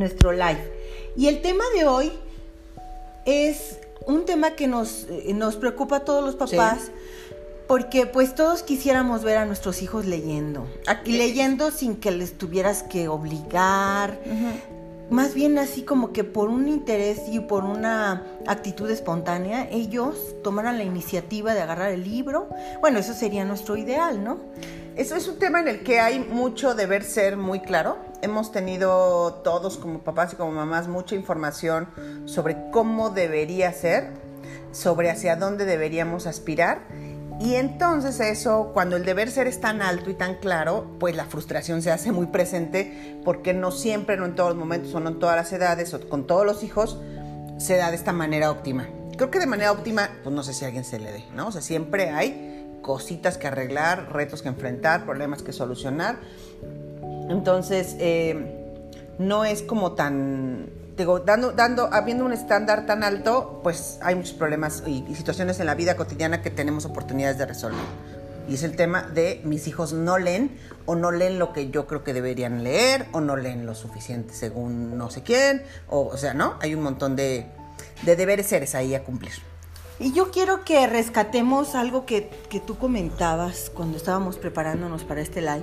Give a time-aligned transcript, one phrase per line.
[0.00, 0.60] nuestro live.
[1.16, 2.12] Y el tema de hoy
[3.24, 6.90] es un tema que nos, eh, nos preocupa a todos los papás.
[7.68, 10.66] Porque pues todos quisiéramos ver a nuestros hijos leyendo.
[11.04, 14.18] Leyendo sin que les tuvieras que obligar.
[15.08, 20.78] Más bien así como que por un interés y por una actitud espontánea, ellos tomaran
[20.78, 22.48] la iniciativa de agarrar el libro.
[22.80, 24.38] Bueno, eso sería nuestro ideal, ¿no?
[24.96, 27.98] Eso es un tema en el que hay mucho deber ser muy claro.
[28.22, 31.88] Hemos tenido todos como papás y como mamás mucha información
[32.26, 34.10] sobre cómo debería ser,
[34.72, 36.80] sobre hacia dónde deberíamos aspirar
[37.40, 41.24] y entonces eso, cuando el deber ser es tan alto y tan claro, pues la
[41.24, 45.08] frustración se hace muy presente porque no siempre, no en todos los momentos o no
[45.08, 46.98] en todas las edades o con todos los hijos
[47.56, 48.88] se da de esta manera óptima.
[49.16, 51.48] Creo que de manera óptima, pues no sé si a alguien se le dé, ¿no?
[51.48, 56.16] O sea, siempre hay cositas que arreglar, retos que enfrentar, problemas que solucionar.
[57.30, 58.56] Entonces, eh,
[59.18, 60.68] no es como tan
[61.00, 65.66] digo, dando, dando, habiendo un estándar tan alto, pues hay muchos problemas y, situaciones en
[65.66, 67.80] la vida cotidiana que tenemos oportunidades de resolver.
[68.48, 71.86] Y es el tema de mis hijos no leen o no leen lo que yo
[71.86, 75.62] creo que deberían leer o no leen lo suficiente según no sé quién.
[75.88, 76.54] O, o sea, ¿no?
[76.60, 77.46] Hay un montón de,
[78.02, 79.32] de deberes seres ahí a cumplir.
[80.00, 85.42] Y yo quiero que rescatemos algo que, que tú comentabas cuando estábamos preparándonos para este
[85.42, 85.62] live,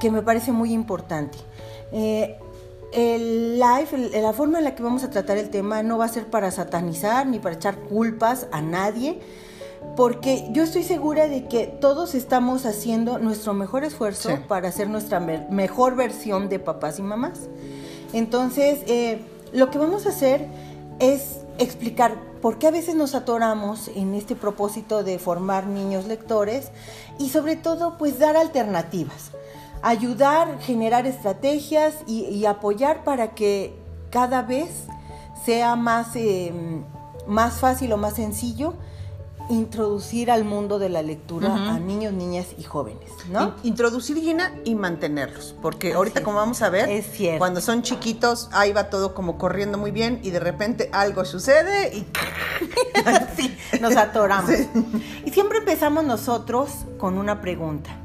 [0.00, 1.38] que me parece muy importante.
[1.92, 2.38] Eh,
[2.94, 6.08] el live, la forma en la que vamos a tratar el tema no va a
[6.08, 9.20] ser para satanizar ni para echar culpas a nadie,
[9.96, 15.18] porque yo estoy segura de que todos estamos haciendo nuestro mejor esfuerzo para hacer nuestra
[15.18, 17.48] mejor versión de papás y mamás.
[18.12, 19.20] Entonces, eh,
[19.52, 20.46] lo que vamos a hacer
[21.00, 26.70] es explicar por qué a veces nos atoramos en este propósito de formar niños lectores
[27.18, 29.32] y sobre todo, pues dar alternativas
[29.84, 33.74] ayudar, generar estrategias y, apoyar para que
[34.10, 34.70] cada vez
[35.44, 36.84] sea más, em,
[37.26, 38.74] más fácil o más sencillo
[39.50, 43.54] introducir al mundo de la lectura a niños, niñas y jóvenes, ¿no?
[43.62, 47.04] Introducir, Gina, y mantenerlos, porque ahorita como vamos a ver,
[47.36, 51.94] cuando son chiquitos, ahí va todo como corriendo muy bien y de repente algo sucede
[51.94, 52.06] y
[53.36, 54.50] sí, nos atoramos.
[55.26, 57.98] Y siempre empezamos nosotros con una pregunta.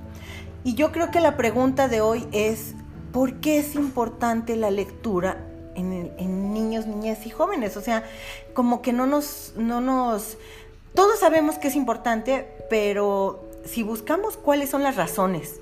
[0.64, 2.74] Y yo creo que la pregunta de hoy es,
[3.12, 5.38] ¿por qué es importante la lectura
[5.75, 7.78] en, niños, niñas y jóvenes?
[7.78, 8.03] O sea,
[8.53, 10.38] como que no nos, no nos...
[10.94, 15.59] Todos sabemos que es importante, pero si buscamos cuáles son las razones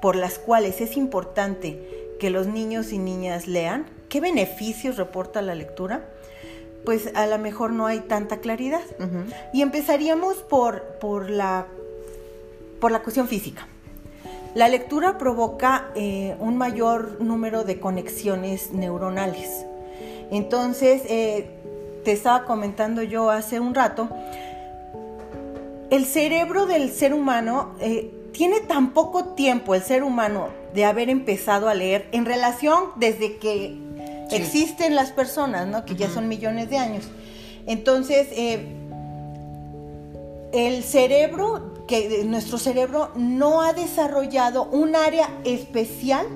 [0.00, 5.54] por las cuales es importante que los niños y niñas lean, qué beneficios reporta la
[5.54, 6.06] lectura,
[6.84, 8.82] pues a lo mejor no hay tanta claridad.
[9.52, 11.66] Y empezaríamos por, por la
[12.80, 13.66] por la cuestión física.
[14.56, 19.66] La lectura provoca eh, un mayor número de conexiones neuronales.
[20.30, 21.50] Entonces, eh,
[22.04, 24.08] te estaba comentando yo hace un rato,
[25.90, 31.10] el cerebro del ser humano eh, tiene tan poco tiempo, el ser humano, de haber
[31.10, 33.76] empezado a leer en relación desde que
[34.30, 35.84] existen las personas, ¿no?
[35.84, 37.04] que ya son millones de años.
[37.66, 38.28] Entonces,
[40.52, 46.26] el cerebro que nuestro cerebro no ha desarrollado un área especial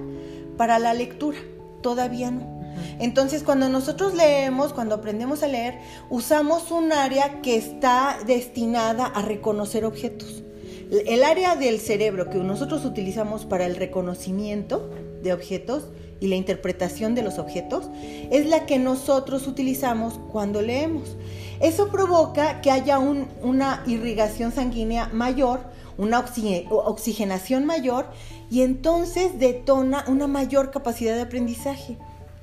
[0.57, 1.39] para la lectura,
[1.83, 2.61] todavía no.
[2.99, 5.79] Entonces, cuando nosotros leemos, cuando aprendemos a leer,
[6.11, 10.43] usamos un área que está destinada a reconocer objetos.
[10.91, 14.91] El área del cerebro que nosotros utilizamos para el reconocimiento
[15.23, 15.85] de objetos
[16.21, 17.89] y la interpretación de los objetos
[18.31, 21.17] es la que nosotros utilizamos cuando leemos.
[21.61, 25.61] Eso provoca que haya una irrigación sanguínea mayor,
[25.99, 26.25] una
[26.71, 28.07] oxigenación mayor
[28.51, 31.99] y entonces detona una mayor capacidad de aprendizaje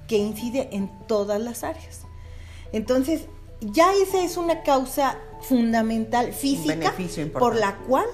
[0.07, 2.01] que incide en todas las áreas.
[2.71, 3.25] Entonces,
[3.61, 6.93] ya esa es una causa fundamental física
[7.33, 8.05] por la cual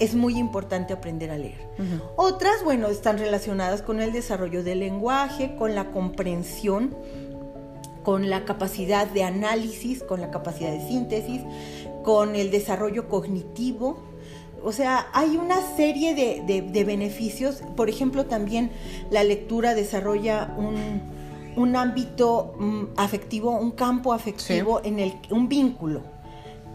[0.00, 1.68] es muy importante aprender a leer.
[2.16, 6.96] Otras, bueno, están relacionadas con el desarrollo del lenguaje, con la comprensión
[8.02, 11.42] con la capacidad de análisis, con la capacidad de síntesis,
[12.02, 13.98] con el desarrollo cognitivo.
[14.62, 17.62] O sea, hay una serie de, beneficios.
[17.76, 18.70] Por ejemplo, también
[19.10, 26.19] la lectura desarrolla un, ámbito mm, afectivo, un campo afectivo, en el, un vínculo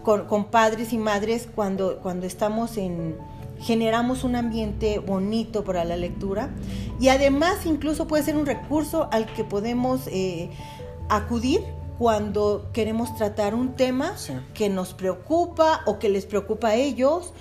[0.06, 3.18] con, padres y madres cuando, cuando estamos en,
[3.60, 6.52] generamos un ambiente bonito para la lectura
[7.00, 10.52] y además incluso puede ser un recurso al que podemos eh,
[11.10, 11.62] acudir
[11.98, 14.13] cuando queremos tratar un tema
[14.54, 17.34] que nos preocupa o que les preocupa a ellos,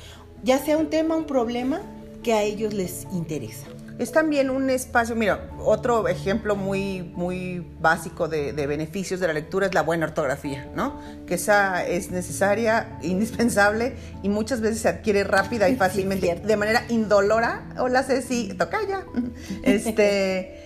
[0.43, 1.81] ya sea un tema, un problema
[2.23, 3.67] que a ellos les interesa.
[3.99, 9.67] Es también un espacio, mira, otro ejemplo muy, muy básico de, beneficios de la lectura
[9.67, 11.01] es la buena ortografía, ¿no?
[11.27, 16.85] Que esa es necesaria, indispensable y muchas veces se adquiere rápida y fácilmente, de manera
[16.89, 17.69] indolora.
[17.79, 19.05] Hola Ceci, toca ya.
[19.63, 20.65] Este,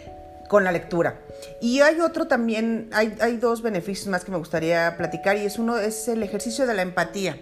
[0.49, 1.21] con la lectura.
[1.61, 5.59] Y hay otro también, hay, hay dos beneficios más que me gustaría platicar y es
[5.59, 7.39] uno, es el ejercicio de la empatía.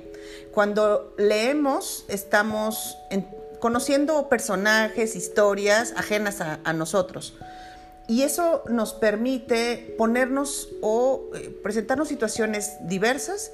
[0.53, 2.99] Cuando leemos, estamos
[3.61, 7.35] conociendo personajes, historias ajenas a, nosotros.
[8.09, 13.53] Y eso nos permite ponernos o eh, presentarnos situaciones diversas.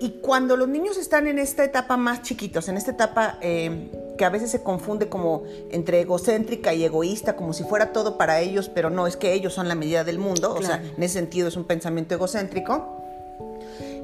[0.00, 4.24] Y cuando los niños están en esta etapa más chiquitos, en esta etapa eh, que
[4.24, 8.68] a veces se confunde como entre egocéntrica y egoísta, como si fuera todo para ellos,
[8.68, 11.48] pero no, es que ellos son la medida del mundo, o sea, en ese sentido
[11.48, 12.98] es un pensamiento egocéntrico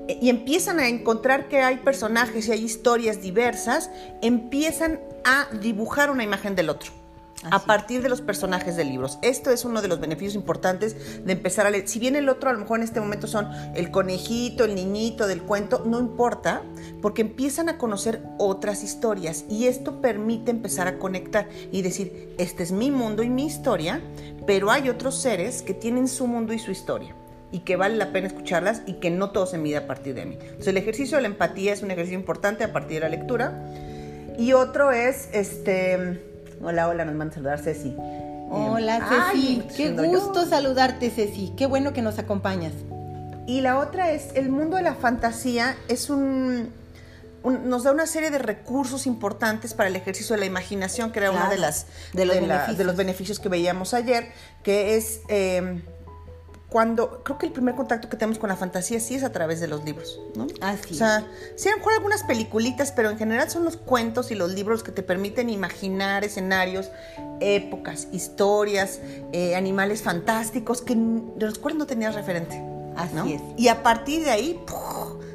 [0.09, 3.91] y empiezan a encontrar que hay personajes y hay historias diversas,
[4.23, 6.93] empiezan a dibujar una imagen del otro.
[7.51, 9.19] a partir de los personajes de libros.
[9.21, 11.87] Esto es uno de los beneficios importantes de empezar a leer.
[11.87, 15.27] Si bien el otro a lo mejor en este momento son el conejito, el niñito
[15.27, 16.63] del cuento, no importa,
[17.03, 22.63] porque empiezan a conocer otras historias y esto permite empezar a conectar y decir, este
[22.63, 24.01] es mi mundo y mi historia,
[24.47, 27.15] pero hay otros seres que tienen su mundo y su historia
[27.55, 30.27] y que vale la pena escucharlas y que no todo se mide a partir de
[30.27, 30.37] mí.
[30.41, 33.63] Entonces el ejercicio de la empatía es un ejercicio importante a partir de la lectura.
[34.37, 36.21] Y otro es, este,
[36.61, 37.95] hola, hola, nos manda a saludar Ceci.
[38.51, 42.73] Hola Ceci, qué gusto saludarte Ceci, qué bueno que nos acompañas.
[43.47, 46.73] Y la otra es, el mundo de la fantasía es un,
[47.45, 51.31] nos da una serie de recursos importantes para el ejercicio de la imaginación, que era
[51.31, 54.33] uno de, las, de, los de, los beneficios que veíamos ayer,
[54.65, 55.21] que es...
[55.29, 55.85] Eh,
[56.75, 59.61] cuando creo que el primer contacto que tenemos con la fantasía sí es a través
[59.61, 60.49] de los libros, ¿no?
[60.61, 60.95] Así.
[60.95, 61.25] O sea,
[61.55, 64.83] sí a lo mejor algunas peliculitas, pero en general son los cuentos y los libros
[64.83, 66.91] que te permiten imaginar escenarios,
[67.39, 68.99] épocas, historias,
[69.31, 72.61] eh, animales fantásticos que de los cuales no tenías referente.
[72.97, 73.43] Así es.
[73.57, 74.61] Y a partir de ahí,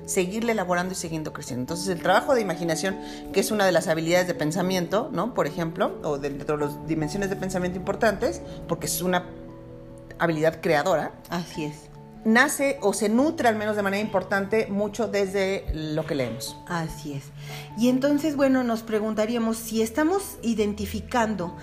[0.08, 1.62] seguirle elaborando y siguiendo creciendo.
[1.62, 2.98] Entonces, el trabajo de imaginación,
[3.32, 5.34] que es una de las habilidades de pensamiento, ¿no?
[5.34, 9.24] Por ejemplo, o dentro de las dimensiones de pensamiento importantes, porque es una
[10.20, 11.12] habilidad creadora.
[11.30, 11.90] Así es.
[12.26, 16.58] Nace o se nutre al menos de manera importante mucho desde lo que leemos.
[16.68, 17.24] Así es.
[17.78, 21.56] Y entonces, bueno, nos preguntaríamos si estamos identificando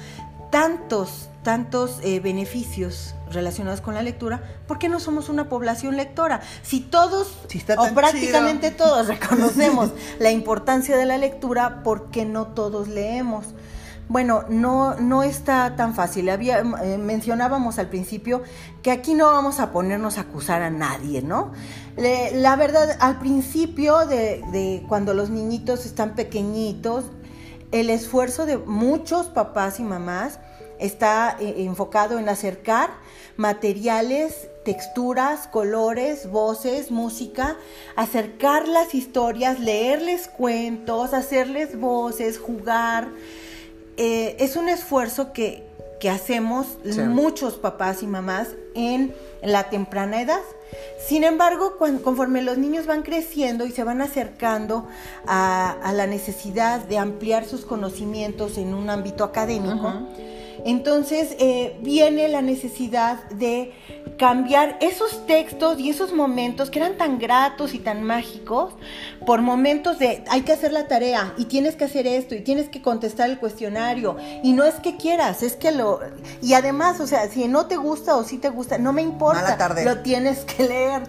[0.50, 6.40] tantos, tantos eh, beneficios relacionados con la lectura, ¿por qué no somos una población lectora?
[6.62, 7.36] Si todos,
[7.76, 13.46] o prácticamente todos, reconocemos la importancia de la lectura, ¿por qué no todos leemos?
[14.08, 16.28] Bueno, no, no está tan fácil.
[16.28, 18.42] Había, eh, mencionábamos al principio
[18.82, 21.52] que aquí no vamos a ponernos a acusar a nadie, ¿no?
[21.96, 27.06] la verdad, al principio de, de cuando los niñitos están pequeñitos,
[27.72, 30.38] el esfuerzo de muchos papás y mamás
[30.78, 32.90] está eh, enfocado en acercar
[33.36, 37.56] materiales, texturas, colores, voces, música,
[37.96, 43.08] acercar las historias, leerles cuentos, hacerles voces, jugar.
[43.96, 45.64] Eh, es un esfuerzo que,
[46.06, 46.78] hacemos
[47.08, 49.12] muchos papás y mamás en
[49.42, 50.42] la temprana edad.
[51.04, 54.86] Sin embargo, conforme los niños van creciendo y se van acercando
[55.26, 59.92] a, la necesidad de ampliar sus conocimientos en un ámbito académico,
[60.64, 63.72] entonces eh, viene la necesidad de
[64.18, 68.74] cambiar esos textos y esos momentos que eran tan gratos y tan mágicos
[69.26, 72.68] por momentos de hay que hacer la tarea y tienes que hacer esto y tienes
[72.68, 76.00] que contestar el cuestionario y no es que quieras, es que lo...
[76.42, 79.84] Y además, o sea, si no te gusta o si te gusta, no me importa,
[79.84, 81.02] lo tienes que leer.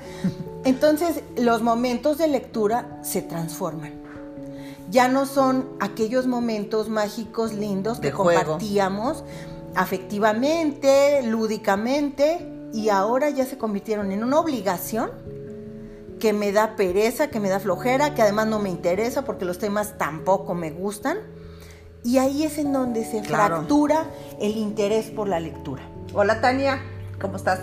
[0.66, 4.07] Entonces los momentos de lectura se transforman
[4.89, 9.24] ya no son aquellos momentos mágicos lindos que compartíamos
[9.75, 15.12] afectivamente, lúdicamente, y ahora ya se convirtieron en una obligación
[16.20, 19.60] que me da pereza, que me da flojera, que además no me interesa porque los
[19.60, 21.17] temas tampoco me gustan.
[22.03, 24.06] Y ahí es en donde se fractura
[24.39, 25.84] el interés por la lectura.
[26.13, 26.82] Hola Tania,
[27.20, 27.60] ¿cómo estás?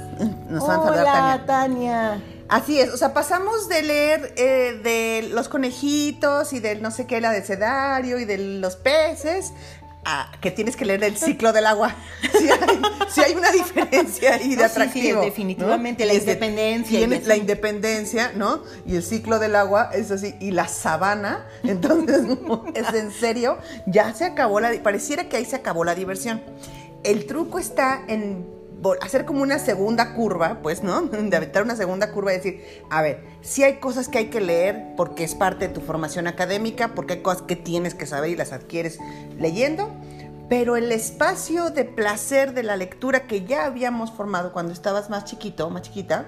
[0.48, 2.22] Nos Hola Tania.
[2.48, 7.06] Así es, o sea, pasamos de leer eh, de los conejitos y del no sé
[7.06, 9.52] qué, la de sedario y de los peces,
[10.04, 11.94] a que tienes que leer el ciclo del agua.
[13.14, 15.20] Si hay, una diferencia ahí de atractivo.
[15.20, 17.06] Sí, definitivamente, la independencia.
[17.24, 18.64] La independencia, ¿no?
[18.84, 22.22] Y el ciclo del agua es así, y la sabana, entonces,
[22.74, 26.42] es en serio, ya se acabó la, pareciera que ahí se acabó la diversión.
[27.04, 28.44] El truco está en
[29.00, 31.02] hacer como una segunda curva, pues, ¿no?
[31.02, 34.40] De aventar una segunda curva y decir, a ver, si hay cosas que hay que
[34.40, 38.30] leer porque es parte de tu formación académica, porque hay cosas que tienes que saber
[38.30, 38.98] y las adquieres
[39.38, 39.90] leyendo,
[40.48, 45.24] pero el espacio de placer de la lectura que ya habíamos formado cuando estabas más
[45.24, 46.26] chiquito, más chiquita,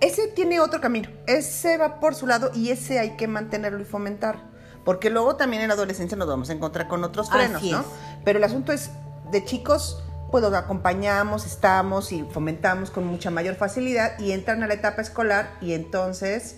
[0.00, 1.08] ese tiene otro camino.
[1.26, 4.38] Ese va por su lado y ese hay que mantenerlo y fomentar.
[4.84, 7.84] Porque luego también en la adolescencia nos vamos a encontrar con otros frenos, ¿no?
[8.22, 8.90] Pero el asunto es,
[9.30, 10.03] de chicos,
[10.34, 15.00] pues los acompañamos, estamos y fomentamos con mucha mayor facilidad y entran a la etapa
[15.00, 16.56] escolar y entonces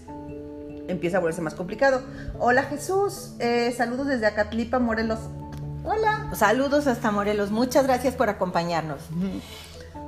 [0.89, 2.01] empieza a volverse más complicado.
[2.39, 5.19] Hola Jesús, eh, saludos desde Acatlipa, Morelos.
[5.85, 6.31] Hola.
[6.35, 7.51] Saludos hasta Morelos.
[7.51, 9.03] Muchas gracias por acompañarnos.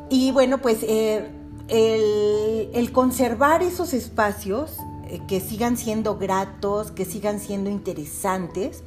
[0.09, 1.29] Y bueno, pues eh,
[1.69, 8.83] el, el conservar esos espacios eh, que sigan siendo gratos, que sigan siendo interesantes,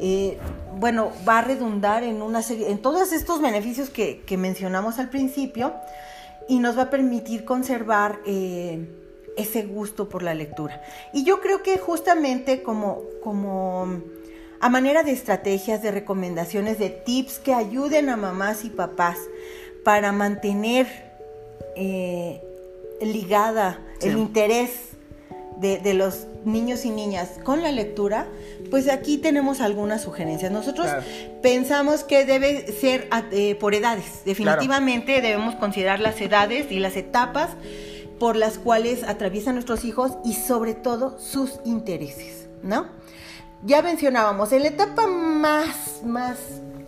[0.00, 0.38] eh,
[0.78, 5.10] bueno, va a redundar en una serie, en todos estos beneficios que, que mencionamos al
[5.10, 5.74] principio
[6.48, 8.88] y nos va a permitir conservar eh,
[9.36, 10.82] ese gusto por la lectura.
[11.12, 14.00] Y yo creo que justamente como, como
[14.60, 19.18] a manera de estrategias, de recomendaciones, de tips que ayuden a mamás y papás
[19.84, 20.86] para mantener
[21.76, 22.42] eh,
[23.00, 24.08] ligada Sí.
[24.08, 24.70] el interés
[25.60, 28.26] de, de los niños y niñas con la lectura,
[28.70, 30.50] pues aquí tenemos algunas sugerencias.
[30.50, 31.02] Nosotros Claro.
[31.42, 34.24] pensamos que debe ser eh, por edades.
[34.24, 37.50] Definitivamente debemos considerar las edades y las etapas
[38.18, 42.86] por las cuales atraviesan nuestros hijos y sobre todo sus intereses, ¿no?
[43.64, 46.38] Ya mencionábamos, en la etapa más, más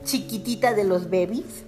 [0.05, 1.65] chiquitita de los babies,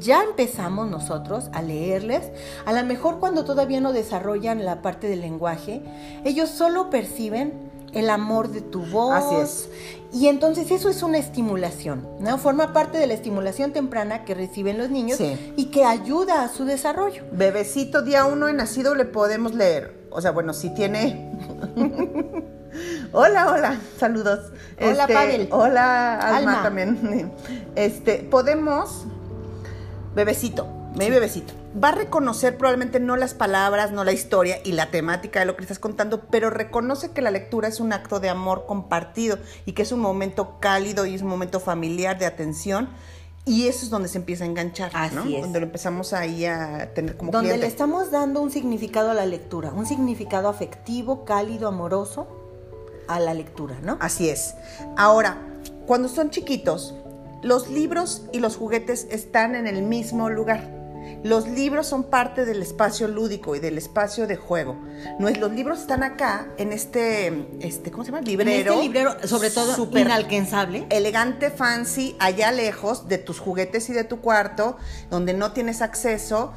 [0.00, 2.30] ya empezamos nosotros a leerles,
[2.66, 5.82] a lo mejor cuando todavía no desarrollan la parte del lenguaje,
[6.24, 9.14] ellos solo perciben el amor de tu voz.
[9.14, 9.68] Así es.
[10.12, 12.36] Y entonces eso es una estimulación, ¿no?
[12.38, 15.54] Forma parte de la estimulación temprana que reciben los niños Sí.
[15.56, 17.24] y que ayuda a su desarrollo.
[17.32, 19.98] Bebecito día uno de nacido le podemos leer.
[20.10, 21.32] O sea, bueno, si tiene.
[23.12, 24.52] hola, hola, saludos.
[24.80, 25.48] Hola, Pavel.
[25.50, 26.62] Hola, Alma, Alma.
[26.62, 27.32] también.
[27.74, 29.06] Este, podemos.
[30.18, 31.54] Bebecito, mi bebecito.
[31.80, 35.54] Va a reconocer probablemente no las palabras, no la historia y la temática de lo
[35.54, 39.38] que le estás contando, pero reconoce que la lectura es un acto de amor compartido
[39.64, 42.88] y que es un momento cálido y es un momento familiar de atención.
[43.44, 45.20] Y eso es donde se empieza a enganchar, ¿no?
[45.20, 45.42] Así es.
[45.42, 47.66] Donde lo empezamos ahí a tener como donde cliente.
[47.66, 52.26] le estamos dando un significado a la lectura, un significado afectivo, cálido, amoroso
[53.06, 53.98] a la lectura, ¿no?
[54.00, 54.56] Así es.
[54.96, 55.38] Ahora,
[55.86, 56.96] cuando son chiquitos,
[57.42, 60.78] los libros y los juguetes están en el mismo lugar.
[61.24, 64.76] Los libros son parte del espacio lúdico y del espacio de juego.
[65.18, 68.22] No es, los libros están acá en este, este ¿cómo se llama?
[68.22, 68.52] Librero.
[68.52, 70.86] En este librero, sobre todo súper inalcanzable.
[70.90, 74.76] elegante, fancy, allá lejos de tus juguetes y de tu cuarto,
[75.10, 76.52] donde no tienes acceso.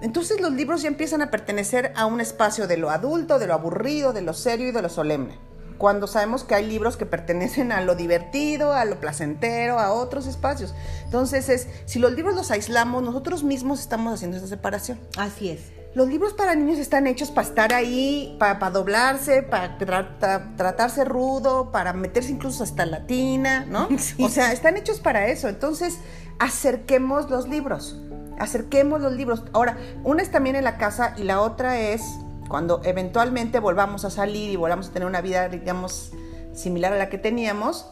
[0.00, 3.54] Entonces los libros ya empiezan a pertenecer a un espacio de lo adulto, de lo
[3.54, 5.45] aburrido, de lo serio y de lo solemne.
[5.78, 10.26] Cuando sabemos que hay libros que pertenecen a lo divertido, a lo placentero, a otros
[10.26, 10.74] espacios.
[11.04, 14.98] Entonces es, si los libros los aislamos, nosotros mismos estamos haciendo esa separación.
[15.16, 15.60] Así es.
[15.94, 21.06] Los libros para niños están hechos para estar ahí, para, doblarse, para tra- tra- tratarse
[21.06, 23.88] rudo, para meterse incluso hasta la tina, ¿no?
[23.98, 24.22] Sí.
[24.22, 25.48] O sea, están hechos para eso.
[25.48, 25.98] Entonces,
[26.38, 27.96] acerquemos los libros.
[28.38, 29.44] Acerquemos los libros.
[29.54, 32.02] Ahora, una es también en la casa y la otra es
[32.48, 36.12] cuando eventualmente volvamos a salir y volvamos a tener una vida, digamos,
[36.54, 37.86] similar a la que teníamos.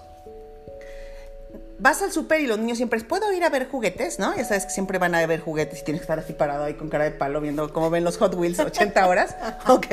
[1.77, 4.21] Vas al súper y los niños siempre es, ¿puedo ir a ver juguetes?
[4.21, 4.35] ¿No?
[4.37, 6.75] Ya sabes que siempre van a ver juguetes y tienes que estar así parado ahí
[6.75, 9.37] con cara de palo viendo cómo ven los Hot Wheels 80 horas,
[9.69, 9.87] ¿ok?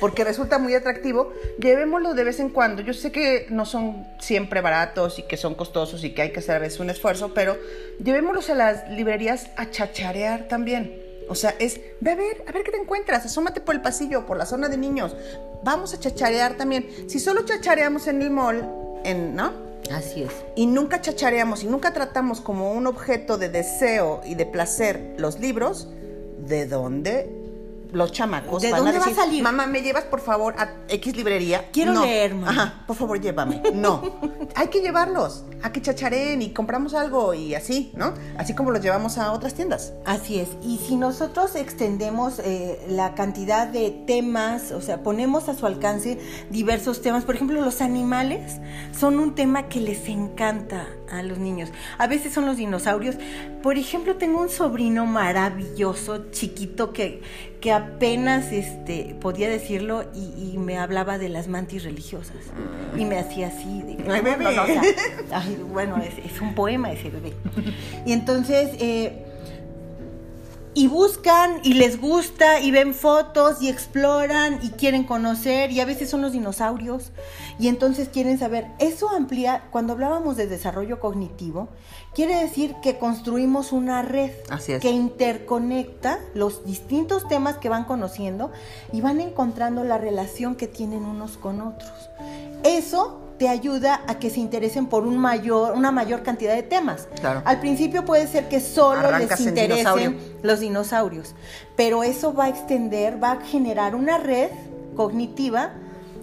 [0.00, 1.32] Porque resulta muy atractivo.
[1.58, 2.82] Llevémoslo de vez en cuando.
[2.82, 6.38] Yo sé que no son siempre baratos y que son costosos y que hay que
[6.38, 7.58] hacer a veces un esfuerzo, pero
[8.02, 11.03] llevémoslos a las librerías a chacharear también.
[11.28, 14.26] O sea, es, ve a ver, a ver qué te encuentras, asómate por el pasillo,
[14.26, 15.16] por la zona de niños.
[15.62, 16.86] Vamos a chacharear también.
[17.08, 18.68] Si solo chachareamos en el mall,
[19.04, 19.52] en, ¿no?
[19.92, 20.32] Así es.
[20.56, 25.40] y nunca chachareamos y nunca tratamos como un objeto de deseo y de placer los
[25.40, 25.88] libros,
[26.38, 27.43] ¿de dónde
[27.94, 29.42] los chamacos ¿De van dónde a va a salir?
[29.42, 31.70] mamá, me llevas por favor a X librería?
[31.72, 32.02] Quiero No.
[32.04, 32.50] leer, mamá.
[32.50, 33.62] Ajá, por favor, llévame.
[33.74, 34.02] No.
[34.54, 38.12] Hay que llevarlos a que chacharen y compramos algo y así, ¿no?
[38.36, 39.92] Así como los llevamos a otras tiendas.
[40.04, 40.48] Así es.
[40.62, 46.18] Y si nosotros extendemos eh, la cantidad de temas, o sea, ponemos a su alcance
[46.50, 48.58] diversos temas, por ejemplo, los animales
[48.98, 51.70] son un tema que les encanta a los niños.
[51.98, 53.16] A veces son los dinosaurios.
[53.62, 57.22] Por ejemplo, tengo un sobrino maravilloso, chiquito, que,
[57.60, 62.36] que apenas este, podía decirlo y, y me hablaba de las mantis religiosas.
[62.96, 63.82] Y me hacía así.
[63.82, 64.44] De, Ay, no, bebé.
[64.44, 64.82] no, o sea,
[65.32, 67.32] ay, bueno, es, es un poema ese bebé.
[68.04, 68.70] Y entonces...
[68.80, 69.26] eh,
[70.74, 75.84] y buscan y les gusta y ven fotos y exploran y quieren conocer y a
[75.84, 77.12] veces son los dinosaurios
[77.58, 78.66] y entonces quieren saber.
[78.78, 81.68] Eso amplía, cuando hablábamos de desarrollo cognitivo,
[82.14, 84.32] quiere decir que construimos una red
[84.80, 88.50] que interconecta los distintos temas que van conociendo
[88.92, 92.10] y van encontrando la relación que tienen unos con otros.
[92.64, 97.08] Eso te ayuda a que se interesen por un mayor, una mayor cantidad de temas.
[97.44, 101.34] Al principio puede ser que solo les interesen los dinosaurios,
[101.76, 104.50] pero eso va a extender, va a generar una red
[104.96, 105.72] cognitiva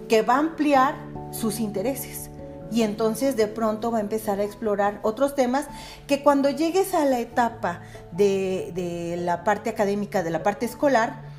[0.08, 0.96] que va a ampliar
[1.32, 2.30] sus intereses.
[2.72, 5.66] Y entonces de pronto va a empezar a explorar otros temas
[6.08, 7.82] que cuando llegues a la etapa
[8.14, 11.31] de, de la parte académica, de la parte escolar,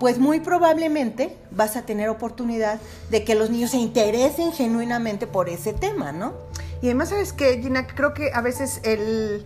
[0.00, 2.80] pues muy probablemente vas a tener oportunidad
[3.10, 6.32] de que los niños se interesen genuinamente por ese tema, ¿no?
[6.80, 7.86] Y además, ¿sabes qué, Gina?
[7.86, 9.44] Creo que a veces el,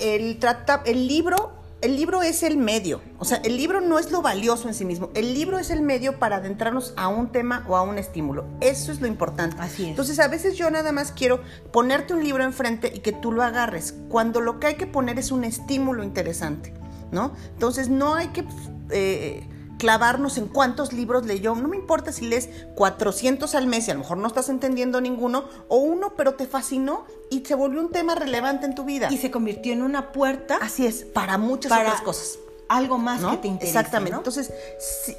[0.00, 1.52] el, trata, el libro
[1.82, 4.86] el libro es el medio, o sea, el libro no es lo valioso en sí
[4.86, 8.46] mismo, el libro es el medio para adentrarnos a un tema o a un estímulo,
[8.62, 9.58] eso es lo importante.
[9.60, 9.90] Así es.
[9.90, 11.42] Entonces, a veces yo nada más quiero
[11.72, 15.18] ponerte un libro enfrente y que tú lo agarres, cuando lo que hay que poner
[15.18, 16.72] es un estímulo interesante,
[17.12, 17.34] ¿no?
[17.52, 18.46] Entonces, no hay que...
[18.90, 19.46] Eh,
[19.78, 21.54] clavarnos en cuántos libros leyó.
[21.54, 25.00] No me importa si lees 400 al mes y a lo mejor no estás entendiendo
[25.00, 29.08] ninguno, o uno, pero te fascinó y se volvió un tema relevante en tu vida.
[29.10, 30.58] Y se convirtió en una puerta.
[30.60, 32.38] Así es, para muchas otras cosas.
[32.68, 33.80] Algo más que te interesa.
[33.80, 34.16] Exactamente.
[34.16, 34.52] Entonces,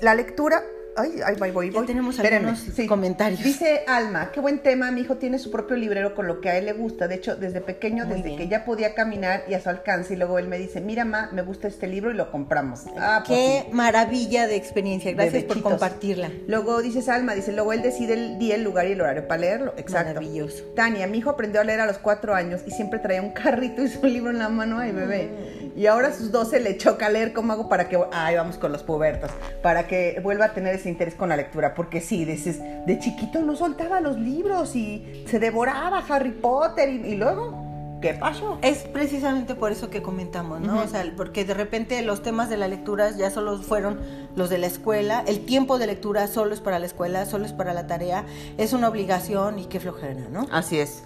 [0.01, 0.63] la lectura
[0.97, 1.85] Ay, ay, voy, voy, voy.
[1.85, 3.43] tenemos algunos comentarios.
[3.43, 6.57] Dice Alma, qué buen tema, mi hijo tiene su propio librero con lo que a
[6.57, 7.07] él le gusta.
[7.07, 10.39] De hecho, desde pequeño, desde que ya podía caminar y a su alcance, y luego
[10.39, 12.85] él me dice, mira, ma, me gusta este libro y lo compramos.
[12.97, 16.31] Ah, pues qué maravilla de experiencia, gracias por compartirla.
[16.47, 19.41] Luego dice Alma, dice, luego él decide el día, el lugar y el horario para
[19.41, 19.73] leerlo.
[19.77, 20.15] Exacto.
[20.15, 20.63] Maravilloso.
[20.75, 23.83] Tania, mi hijo aprendió a leer a los cuatro años y siempre traía un carrito
[23.83, 25.29] y su libro en la mano, ay, bebé.
[25.63, 25.66] Mm.
[25.77, 28.71] Y ahora a sus doce le choca leer, ¿cómo hago para que, ay, vamos con
[28.71, 29.29] los pubertos,
[29.61, 31.75] para que vuelva a tener ese interés con la lectura?
[31.75, 37.15] porque sí, de, de chiquito no soltaba los libros y se devoraba Harry Potter y,
[37.15, 37.65] luego...
[38.01, 38.59] ¿Qué pasó?
[38.61, 40.81] Es precisamente por eso que comentamos, ¿no?
[40.81, 43.99] O sea, porque de repente los temas de la lectura ya solo fueron
[44.35, 47.53] los de la escuela, el tiempo de lectura solo es para la escuela, solo es
[47.53, 48.23] para la tarea,
[48.57, 50.47] es una obligación y qué flojera, ¿no?
[50.51, 51.03] Así es.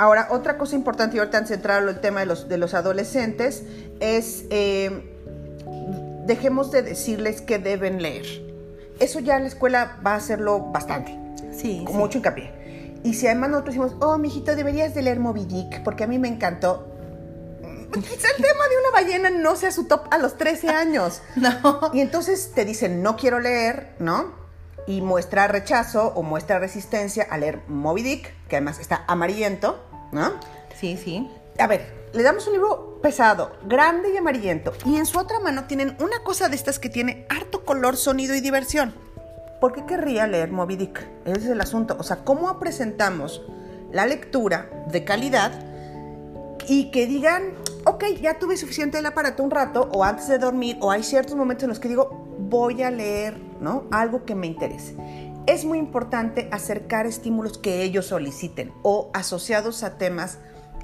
[0.00, 3.64] Ahora, otra cosa importante, y ahorita han centrado el tema de los, de los adolescentes,
[4.00, 5.14] es eh,
[6.26, 8.50] dejemos de decirles que deben leer
[9.00, 11.18] eso ya en la escuela va a hacerlo bastante.
[11.52, 11.82] Sí.
[11.86, 13.00] Con mucho hincapié.
[13.02, 16.18] Y si además nosotros decimos, oh, mijito, deberías de leer Moby Dick, porque a mí
[16.18, 16.86] me encantó.
[17.92, 21.22] Quizá el tema de una ballena no sea su top a los 13 años.
[21.36, 21.90] no.
[21.92, 24.38] Y entonces te dicen, no quiero leer, ¿no?
[24.86, 30.32] Y muestra rechazo o muestra resistencia a leer Moby Dick, que además está amarillento, ¿no?
[30.78, 31.30] Sí, sí.
[31.58, 35.64] A ver, le damos un libro pesado, grande y amarillento, y en su otra mano
[35.64, 38.94] tienen una cosa de estas que tiene harto color, sonido y diversión.
[39.60, 41.06] ¿Por qué querría leer Moby Dick?
[41.26, 41.96] Ese es el asunto.
[41.98, 43.42] O sea, ¿cómo presentamos
[43.92, 45.52] la lectura de calidad
[46.66, 50.78] y que digan, ok, ya tuve suficiente del aparato un rato, o antes de dormir,
[50.80, 53.84] o hay ciertos momentos en los que digo, voy a leer, ¿no?
[53.90, 54.94] Algo que me interese.
[55.46, 60.38] Es muy importante acercar estímulos que ellos soliciten o asociados a temas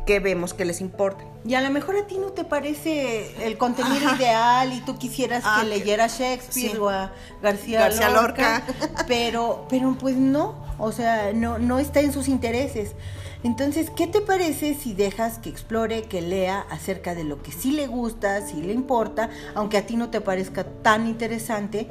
[0.06, 1.24] que vemos que les importa.
[1.44, 5.42] Y a lo mejor a ti no te parece el contenido ideal y tú quisieras
[5.42, 8.64] que ah, leyera Shakespeare o a García, Lorca,
[9.08, 12.94] pero pero pues no, o sea, no no está en sus intereses.
[13.42, 17.70] Entonces, ¿qué te parece si dejas que explore, que lea acerca de lo que sí
[17.70, 21.88] le gusta, sí le importa, aunque a ti no te parezca tan interesante?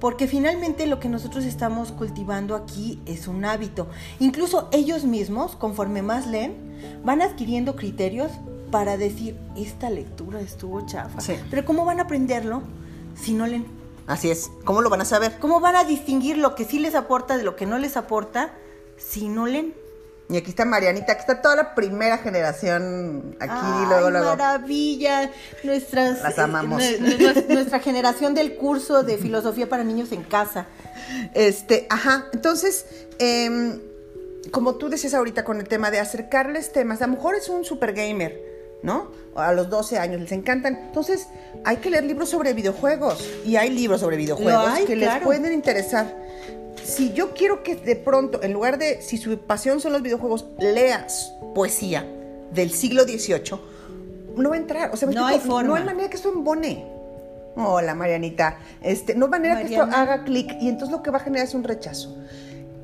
[0.00, 3.86] Porque finalmente lo que nosotros estamos cultivando aquí es un hábito.
[4.18, 6.54] Incluso ellos mismos, conforme más leen,
[7.04, 8.32] van adquiriendo criterios
[8.70, 11.18] para decir, esta lectura estuvo chafa.
[11.50, 12.62] Pero ¿cómo van a aprenderlo
[13.14, 13.66] si no leen?
[14.06, 14.50] Así es.
[14.64, 15.38] ¿Cómo lo van a saber?
[15.38, 18.52] ¿Cómo van a distinguir lo que sí les aporta de lo que no les aporta
[18.96, 19.74] si no leen?
[20.30, 24.26] Y aquí está Marianita, aquí está toda la primera generación aquí, Ay, luego, luego.
[24.36, 25.30] maravilla!
[25.64, 26.82] Nuestras, Las amamos.
[27.48, 30.66] nuestra generación del curso de filosofía para niños en casa.
[31.34, 32.86] Este, ajá, entonces,
[33.18, 33.80] em,
[34.52, 37.64] como tú decías ahorita con el tema de acercarles temas, a lo mejor es un
[37.64, 38.40] super gamer,
[38.84, 39.10] ¿no?
[39.34, 40.76] A los 12 años les encantan.
[40.76, 41.26] Entonces,
[41.64, 43.28] hay que leer libros sobre videojuegos.
[43.44, 46.06] Y hay libros sobre videojuegos que les pueden interesar
[46.82, 50.46] si yo quiero que de pronto, en lugar de, si su pasión son los videojuegos,
[50.58, 52.06] leas poesía
[52.52, 53.60] del siglo XVIII,
[54.36, 54.90] no va a entrar.
[54.92, 55.62] O sea, no, hay forma.
[55.62, 56.84] no hay manera que esto embone.
[57.56, 58.58] Hola, Marianita.
[58.80, 61.46] Este, no hay manera que esto haga clic y entonces lo que va a generar
[61.46, 62.16] es un rechazo.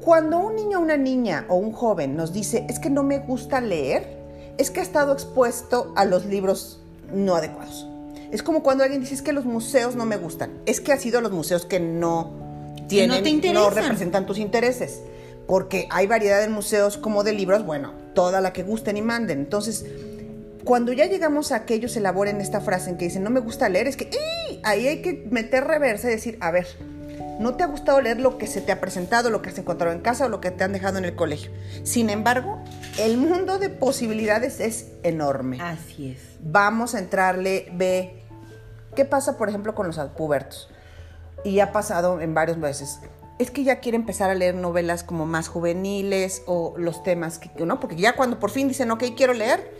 [0.00, 3.60] Cuando un niño, una niña o un joven nos dice, es que no me gusta
[3.60, 4.16] leer,
[4.56, 6.80] es que ha estado expuesto a los libros
[7.12, 7.86] no adecuados.
[8.30, 10.50] Es como cuando alguien dice, es que los museos no me gustan.
[10.66, 12.45] Es que ha sido los museos que no
[12.88, 13.74] tienen, no te interesan.
[13.74, 15.00] representan tus intereses.
[15.46, 19.38] Porque hay variedad de museos como de libros, bueno, toda la que gusten y manden.
[19.38, 19.84] Entonces,
[20.64, 23.68] cuando ya llegamos a que ellos elaboren esta frase en que dicen, no me gusta
[23.68, 24.60] leer, es que ¡ih!
[24.64, 26.66] ahí hay que meter reversa y decir, a ver,
[27.38, 29.92] no te ha gustado leer lo que se te ha presentado, lo que has encontrado
[29.92, 31.52] en casa o lo que te han dejado en el colegio.
[31.84, 32.58] Sin embargo,
[32.98, 35.60] el mundo de posibilidades es enorme.
[35.60, 36.18] Así es.
[36.40, 38.24] Vamos a entrarle, ve,
[38.94, 40.68] ¿qué pasa, por ejemplo, con los pubertos?
[41.44, 43.00] Y ha pasado en varias veces.
[43.38, 47.50] Es que ya quiere empezar a leer novelas como más juveniles o los temas que,
[47.64, 47.80] ¿no?
[47.80, 49.72] Porque ya cuando por fin dicen, ok, quiero leer,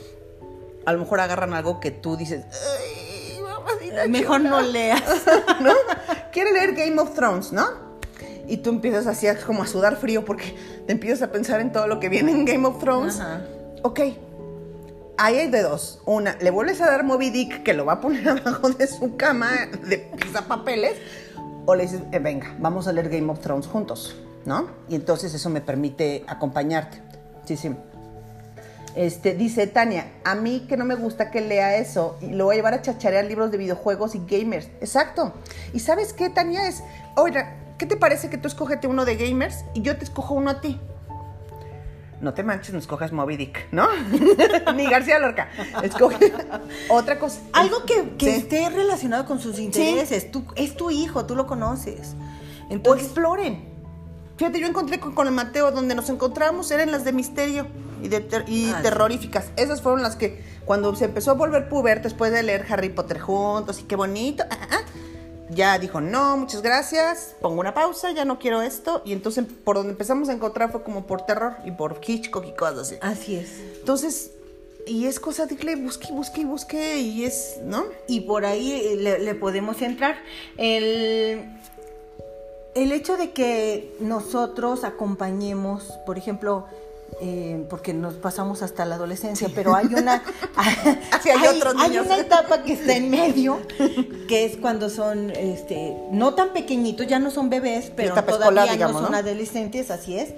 [0.84, 5.02] a lo mejor agarran algo que tú dices, "Ay, mamacita Mejor no chula", leas.
[5.60, 5.72] ¿no?
[6.32, 7.66] Quiere leer Game of Thrones, ¿no?
[8.46, 11.88] Y tú empiezas así como a sudar frío porque te empiezas a pensar en todo
[11.88, 13.18] lo que viene en Game of Thrones.
[13.18, 13.42] Ajá.
[13.82, 14.00] Ok.
[15.18, 16.02] Ahí hay de dos.
[16.04, 19.16] Una, le vuelves a dar Moby Dick que lo va a poner abajo de su
[19.16, 19.50] cama
[19.88, 20.10] de
[20.46, 20.96] papeles.
[21.66, 24.68] O le dices, "Eh, venga, vamos a leer Game of Thrones juntos, ¿no?
[24.88, 27.02] Y entonces eso me permite acompañarte.
[27.44, 27.74] Sí, sí.
[28.94, 32.54] Este, dice Tania, a mí que no me gusta que lea eso y lo voy
[32.54, 34.68] a llevar a chacharear libros de videojuegos y gamers.
[34.80, 35.34] Exacto.
[35.74, 36.66] ¿Y sabes qué, Tania?
[36.66, 36.82] Es,
[37.14, 40.48] oiga, ¿qué te parece que tú escógete uno de gamers y yo te escojo uno
[40.50, 40.80] a ti?
[42.20, 43.86] No te manches, no escojas Moby Dick, ¿no?
[44.74, 45.48] Ni García Lorca.
[45.82, 46.32] Escoge
[46.88, 47.40] otra cosa.
[47.52, 48.36] Algo que, que Sí.
[48.38, 50.30] esté relacionado con sus intereses.
[50.30, 52.14] Tú, es tu hijo, tú lo conoces.
[52.68, 53.64] O Entonces, exploren.
[54.38, 57.66] Fíjate, yo encontré con, con el Mateo, donde nos encontramos, eran las de misterio
[58.02, 59.50] y, de ter- y Ah, terroríficas.
[59.56, 63.18] Esas fueron las que, cuando se empezó a volver puber, después de leer Harry Potter
[63.20, 64.78] juntos y qué bonito, ah, ah,
[65.50, 69.02] ya dijo, no, muchas gracias, pongo una pausa, ya no quiero esto.
[69.04, 72.52] Y entonces, por donde empezamos a encontrar fue como por terror y por Hitchcock y
[72.52, 72.96] cosas así.
[73.00, 73.60] así es.
[73.78, 74.32] Entonces,
[74.86, 77.84] y es cosa de que busque, busque, busque, y es, ¿no?
[78.06, 80.16] Y por ahí eh, le, le podemos entrar.
[80.56, 81.44] El,
[82.74, 86.66] el hecho de que nosotros acompañemos, por ejemplo,
[87.20, 90.22] eh, porque nos pasamos hasta la adolescencia, pero hay una
[91.22, 93.58] Sí, hay una etapa que está en medio,
[94.28, 98.46] que es cuando son este no tan pequeñitos, ya no son bebés, pero etapa todavía
[98.46, 99.18] escolar, digamos, no son ¿no?
[99.18, 100.34] adolescentes, así es.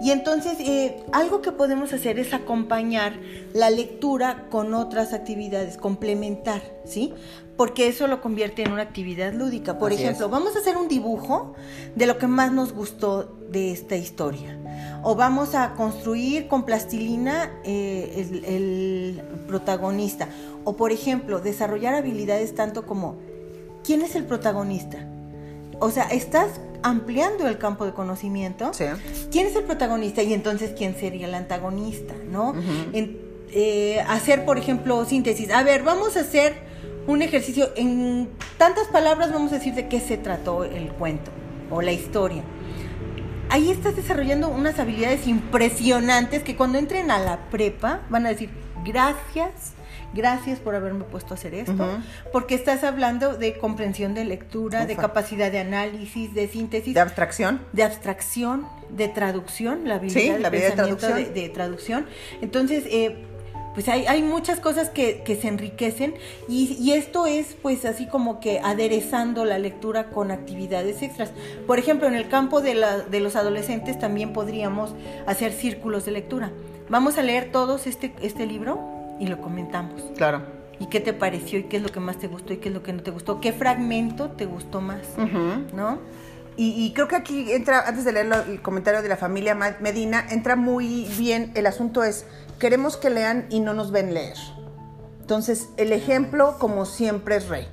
[0.00, 3.14] Y entonces eh, algo que podemos hacer es acompañar
[3.52, 7.12] la lectura con otras actividades, complementar, ¿sí?
[7.56, 9.78] Porque eso lo convierte en una actividad lúdica.
[9.78, 10.32] Por Así ejemplo, es.
[10.32, 11.54] vamos a hacer un dibujo
[11.94, 14.58] de lo que más nos gustó de esta historia.
[15.02, 20.28] O vamos a construir con plastilina eh, el, el protagonista.
[20.64, 23.16] O por ejemplo, desarrollar habilidades tanto como
[23.84, 24.98] ¿quién es el protagonista?
[25.80, 26.48] O sea, estás
[26.84, 28.72] ampliando el campo de conocimiento.
[28.72, 28.84] Sí.
[29.30, 30.22] ¿Quién es el protagonista?
[30.22, 32.14] Y entonces, ¿quién sería el antagonista?
[32.30, 32.54] ¿No?
[32.92, 35.50] En- eh, hacer, por ejemplo, síntesis.
[35.50, 36.54] A ver, vamos a hacer
[37.06, 37.68] un ejercicio.
[37.76, 41.30] En tantas palabras vamos a decir de qué se trató el cuento
[41.70, 42.42] o la historia.
[43.52, 48.48] Ahí estás desarrollando unas habilidades impresionantes que cuando entren a la prepa van a decir,
[48.82, 49.74] gracias,
[50.14, 51.86] gracias por haberme puesto a hacer esto,
[52.32, 57.60] porque estás hablando de comprensión de lectura, de capacidad de análisis, de síntesis De abstracción.
[57.74, 61.14] de abstracción, de traducción, la habilidad, Sí, de la habilidad de traducción.
[61.16, 62.06] de, de traducción.
[62.40, 63.26] Entonces, eh,
[63.74, 66.14] pues hay, hay muchas cosas que, que se enriquecen
[66.48, 71.30] y, y esto es pues así como que aderezando la lectura con actividades extras.
[71.66, 74.94] Por ejemplo, en el campo de, la- de los adolescentes también podríamos
[75.26, 76.50] hacer círculos de lectura.
[76.88, 78.78] Vamos a leer todos este, este libro
[79.18, 80.02] y lo comentamos.
[80.16, 80.42] Claro.
[80.78, 81.58] ¿Y qué te pareció?
[81.60, 82.52] ¿Y qué es lo que más te gustó?
[82.52, 83.40] ¿Y qué es lo que no te gustó?
[83.40, 85.00] ¿Qué fragmento te gustó más?
[85.72, 85.98] ¿No?
[86.56, 90.26] Y, y creo que aquí entra, antes de leer el comentario de la familia Medina,
[90.30, 92.26] entra muy bien, el asunto es,
[92.62, 94.36] queremos que lean y no nos ven leer.
[95.20, 97.66] Entonces, el ejemplo, como siempre, es rey.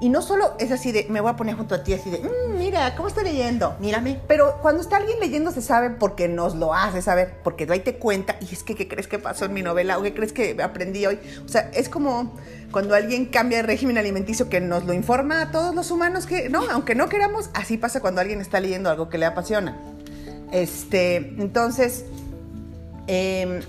[0.00, 2.18] Y no solo es así de, me voy a poner junto a ti así de,
[2.18, 3.74] "Mm, mira, ¿cómo estoy leyendo?
[3.80, 4.20] Mírame.
[4.28, 7.96] Pero cuando está alguien leyendo se sabe porque nos lo hace saber, porque ahí te
[7.96, 9.98] cuenta, y es que, ¿qué crees que pasó en mi novela?
[9.98, 11.18] ¿O qué crees que aprendí hoy?
[11.44, 12.32] O sea, es como
[12.70, 16.48] cuando alguien cambia de régimen alimenticio que nos lo informa a todos los humanos que,
[16.48, 19.76] no, aunque no queramos, así pasa cuando alguien está leyendo algo que le apasiona.
[20.52, 22.04] Este, entonces,
[23.08, 23.62] eh,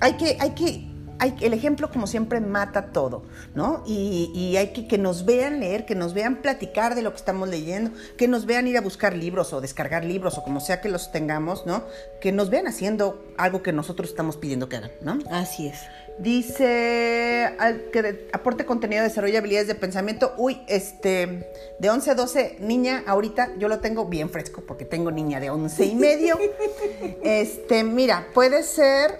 [0.00, 0.86] hay que, hay que,
[1.18, 3.22] hay, el ejemplo como siempre mata todo,
[3.54, 3.82] ¿no?
[3.86, 7.16] Y, y hay que que nos vean leer, que nos vean platicar de lo que
[7.16, 10.80] estamos leyendo, que nos vean ir a buscar libros o descargar libros o como sea
[10.80, 11.84] que los tengamos, ¿no?
[12.20, 15.18] Que nos vean haciendo algo que nosotros estamos pidiendo que hagan, ¿no?
[15.30, 15.78] Así es.
[16.18, 17.56] Dice
[17.92, 20.32] que aporte contenido, desarrolla habilidades de pensamiento.
[20.36, 25.10] Uy, este, de 11 a 12, niña, ahorita yo lo tengo bien fresco porque tengo
[25.10, 26.38] niña de 11 y medio.
[27.24, 29.18] este, mira, puede ser,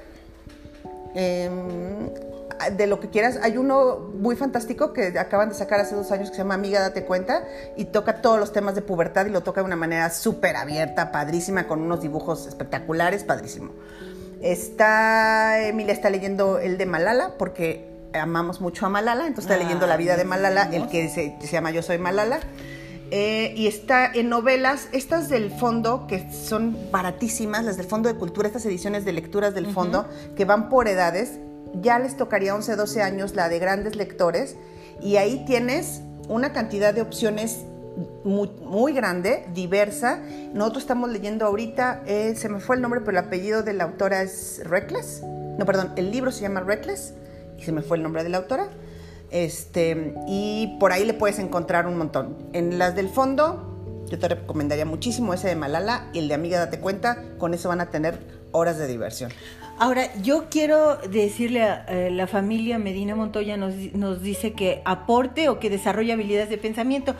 [1.14, 2.10] em,
[2.76, 3.38] de lo que quieras.
[3.42, 6.80] Hay uno muy fantástico que acaban de sacar hace dos años que se llama Amiga,
[6.80, 7.44] date cuenta,
[7.76, 11.12] y toca todos los temas de pubertad y lo toca de una manera súper abierta,
[11.12, 13.72] padrísima, con unos dibujos espectaculares, padrísimo.
[14.40, 19.86] Está, Emilia está leyendo el de Malala porque amamos mucho a Malala, entonces está leyendo
[19.86, 22.40] La vida de Malala, el que se, se llama Yo soy Malala.
[23.10, 28.18] Eh, y está en novelas, estas del fondo, que son baratísimas, las del Fondo de
[28.18, 31.38] Cultura, estas ediciones de lecturas del fondo, que van por edades,
[31.80, 34.56] ya les tocaría 11, 12 años la de grandes lectores,
[35.02, 37.64] y ahí tienes una cantidad de opciones
[38.24, 40.20] muy, muy grande, diversa.
[40.52, 43.84] Nosotros estamos leyendo ahorita, eh, se me fue el nombre, pero el apellido de la
[43.84, 45.22] autora es Reckless.
[45.22, 47.14] No, perdón, el libro se llama Reckless
[47.58, 48.68] y se me fue el nombre de la autora.
[49.30, 52.36] Este, y por ahí le puedes encontrar un montón.
[52.52, 56.58] En las del fondo, yo te recomendaría muchísimo ese de Malala y el de Amiga
[56.58, 57.22] Date Cuenta.
[57.38, 58.18] Con eso van a tener
[58.52, 59.32] horas de diversión.
[59.78, 65.48] Ahora, yo quiero decirle a eh, la familia Medina Montoya nos, nos dice que aporte
[65.48, 67.16] o que desarrolle habilidades de pensamiento.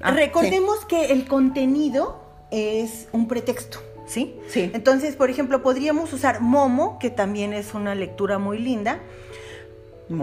[0.00, 4.36] Ah, Recordemos que el contenido es un pretexto, ¿sí?
[4.48, 4.70] Sí.
[4.72, 9.00] Entonces, por ejemplo, podríamos usar Momo, que también es una lectura muy linda.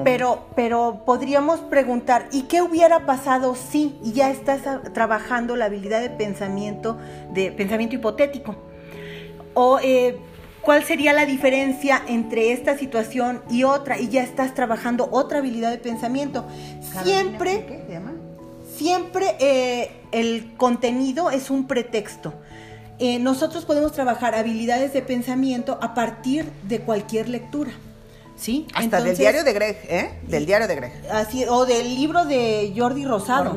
[0.04, 4.62] Pero, pero podríamos preguntar, ¿y qué hubiera pasado si y ya estás
[4.94, 6.98] trabajando la habilidad de pensamiento,
[7.34, 8.56] de pensamiento hipotético?
[9.54, 10.18] O eh,
[10.62, 15.72] cuál sería la diferencia entre esta situación y otra, y ya estás trabajando otra habilidad
[15.72, 16.46] de pensamiento.
[17.04, 18.14] Siempre ¿Qué se llama?
[18.76, 22.34] siempre eh, el contenido es un pretexto.
[23.00, 27.72] Eh, nosotros podemos trabajar habilidades de pensamiento a partir de cualquier lectura.
[28.36, 28.66] ¿Sí?
[28.70, 30.20] Hasta Entonces, del diario de Greg, ¿eh?
[30.28, 31.06] Del diario de Greg.
[31.12, 33.56] Así, o del libro de Jordi Rosado.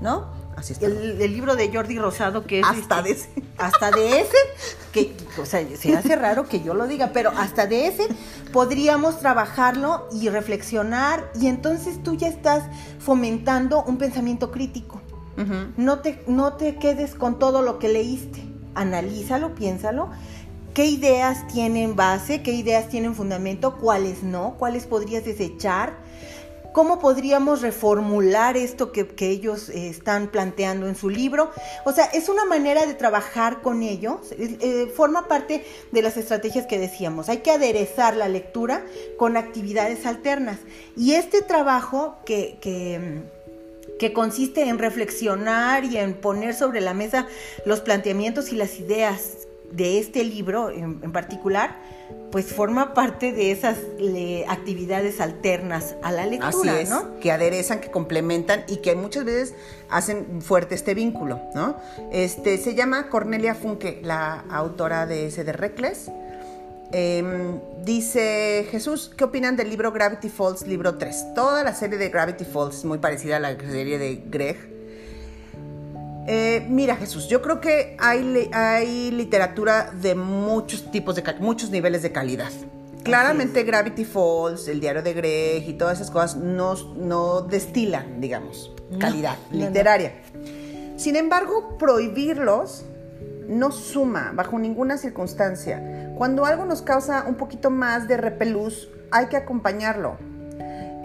[0.00, 0.32] ¿No?
[0.56, 0.86] Así está.
[0.86, 2.66] El, el libro de Jordi Rosado que es...
[2.66, 3.28] Hasta este, de ese.
[3.58, 4.36] Hasta de ese,
[4.92, 8.06] que, o sea, se hace raro que yo lo diga, pero hasta de ese
[8.52, 12.64] podríamos trabajarlo y reflexionar y entonces tú ya estás
[12.98, 15.00] fomentando un pensamiento crítico.
[15.76, 18.44] No te, no te quedes con todo lo que leíste.
[18.76, 20.10] Analízalo, piénsalo.
[20.74, 22.42] ¿Qué ideas tienen base?
[22.42, 23.76] ¿Qué ideas tienen fundamento?
[23.76, 24.56] ¿Cuáles no?
[24.58, 25.94] ¿Cuáles podrías desechar?
[26.72, 31.52] ¿Cómo podríamos reformular esto que, que ellos eh, están planteando en su libro?
[31.84, 34.32] O sea, es una manera de trabajar con ellos.
[34.36, 37.28] eh, forma parte de las estrategias que decíamos.
[37.28, 38.84] Hay que aderezar la lectura
[39.16, 40.58] con actividades alternas.
[40.96, 43.44] Y este trabajo que, que mm,
[43.98, 47.28] que consiste en reflexionar y en poner sobre la mesa
[47.64, 51.76] los planteamientos y las ideas de este libro en, en particular,
[52.30, 57.18] pues forma parte de esas le- actividades alternas a la lectura, Así es, ¿no?
[57.20, 59.54] que aderezan, que complementan y que muchas veces
[59.88, 61.76] hacen fuerte este vínculo, ¿no?
[62.12, 66.10] Este, se llama Cornelia Funke, la autora de ese de Reckless.
[66.92, 71.34] Em, dice Jesús, ¿qué opinan del libro Gravity Falls, libro 3?
[71.34, 74.73] Toda la serie de Gravity Falls es muy parecida a la serie de Greg.
[76.26, 82.02] Eh, mira Jesús, yo creo que hay, hay literatura de muchos tipos de muchos niveles
[82.02, 82.50] de calidad.
[83.02, 88.72] Claramente Gravity Falls, el diario de Greg y todas esas cosas no, no destilan, digamos,
[88.90, 89.58] No, calidad no.
[89.66, 90.12] literaria.
[90.96, 92.86] Sin embargo, prohibirlos
[93.46, 96.12] no suma bajo ninguna circunstancia.
[96.16, 100.16] Cuando algo nos causa un poquito más de repelús, hay que acompañarlo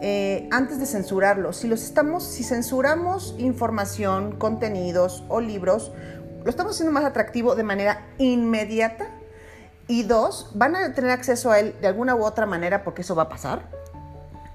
[0.01, 1.53] eh, antes de censurarlo.
[1.53, 5.91] Si los estamos, si censuramos información, contenidos o libros,
[6.43, 9.07] lo estamos haciendo más atractivo de manera inmediata.
[9.87, 13.15] Y dos, van a tener acceso a él de alguna u otra manera porque eso
[13.15, 13.69] va a pasar.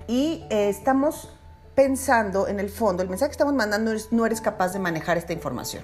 [0.06, 1.30] Y eh, estamos
[1.74, 5.18] pensando en el fondo, el mensaje que estamos mandando es no eres capaz de manejar
[5.18, 5.82] esta información.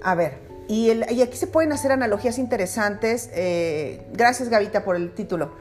[0.00, 3.28] A ver, y, el- y aquí se pueden hacer analogías interesantes.
[3.32, 5.52] eh, gracias, Gavita, por el título.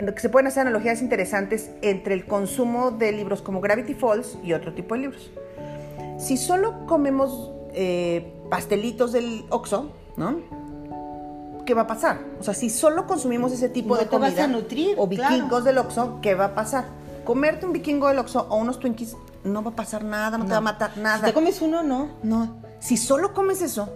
[0.00, 3.92] En lo que se pueden hacer analogías interesantes entre el consumo de libros como Gravity
[3.92, 5.30] Falls y otro tipo de libros.
[6.18, 10.38] Si solo comemos eh, pastelitos del Oxxo, ¿no?
[11.66, 12.18] ¿Qué va a pasar?
[12.40, 15.06] O sea, si solo consumimos ese tipo No de te vas comida a nutrir, o
[15.06, 15.34] claro.
[15.34, 16.86] vikingos del Oxxo, ¿qué va a pasar?
[17.24, 20.50] Comerte un vikingo del Oxxo o unos Twinkies no va a pasar nada, no, te
[20.52, 21.18] va a matar nada.
[21.18, 22.08] Si te comes uno, no.
[22.22, 23.90] No, si solo comes eso,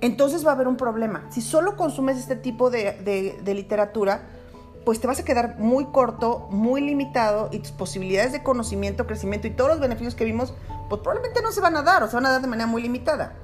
[0.00, 1.26] entonces va a haber un problema.
[1.30, 4.28] Si solo consumes este tipo de, de- de literatura,
[4.84, 9.46] pues te vas a quedar muy corto, muy limitado y tus posibilidades de conocimiento, crecimiento
[9.46, 10.54] y todos los beneficios que vimos,
[10.88, 12.82] pues probablemente no se van a dar o se van a dar de manera muy
[12.82, 13.34] limitada.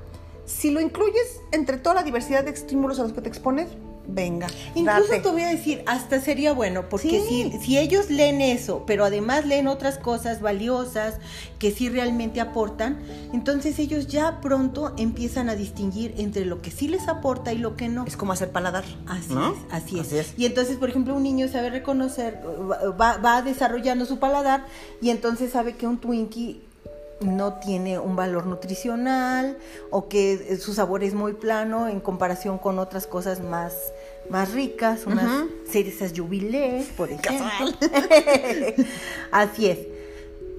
[0.44, 3.68] Si lo incluyes entre toda la diversidad de estímulos a los que te expones,
[4.14, 4.46] venga.
[4.75, 5.20] Incluso date.
[5.20, 7.51] te voy a decir, hasta sería bueno, porque Sí.
[7.53, 11.16] si, si ellos leen eso, pero además leen otras cosas valiosas
[11.59, 12.99] que sí realmente aportan,
[13.33, 17.77] entonces ellos ya pronto empiezan a distinguir entre lo que sí les aporta y lo
[17.77, 18.05] que no.
[18.07, 18.85] Es como hacer paladar.
[19.07, 19.53] Así ¿no?
[19.53, 20.07] es, así es.
[20.07, 20.35] Así es.
[20.37, 22.40] Y entonces, por ejemplo, un niño sabe reconocer,
[23.01, 24.64] va, va desarrollando su paladar
[25.01, 26.62] y entonces sabe que un Twinkie
[27.20, 29.59] no tiene un valor nutricional
[29.90, 33.74] o que su sabor es muy plano en comparación con otras cosas más,
[34.30, 37.46] más ricas, unas cerezas jubilé, por ejemplo.
[39.30, 39.78] Así es.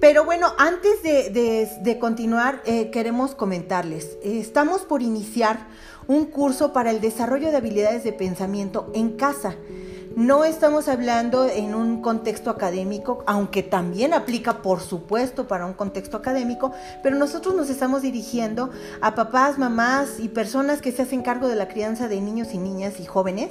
[0.00, 5.68] Pero bueno, antes de, de- de continuar, eh, queremos comentarles, eh, estamos por iniciar
[6.08, 9.54] un curso para el desarrollo de habilidades de pensamiento en casa.
[10.16, 16.18] No estamos hablando en un contexto académico, aunque también aplica, por supuesto, para un contexto
[16.18, 16.72] académico,
[17.02, 18.70] pero nosotros nos estamos dirigiendo
[19.00, 22.58] a papás, mamás y personas que se hacen cargo de la crianza de niños y
[22.58, 23.50] niñas y jóvenes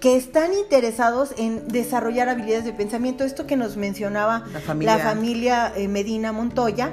[0.00, 3.24] que están interesados en desarrollar habilidades de pensamiento.
[3.24, 4.96] Esto que nos mencionaba La familia.
[4.96, 6.92] la familia, eh, Medina Montoya,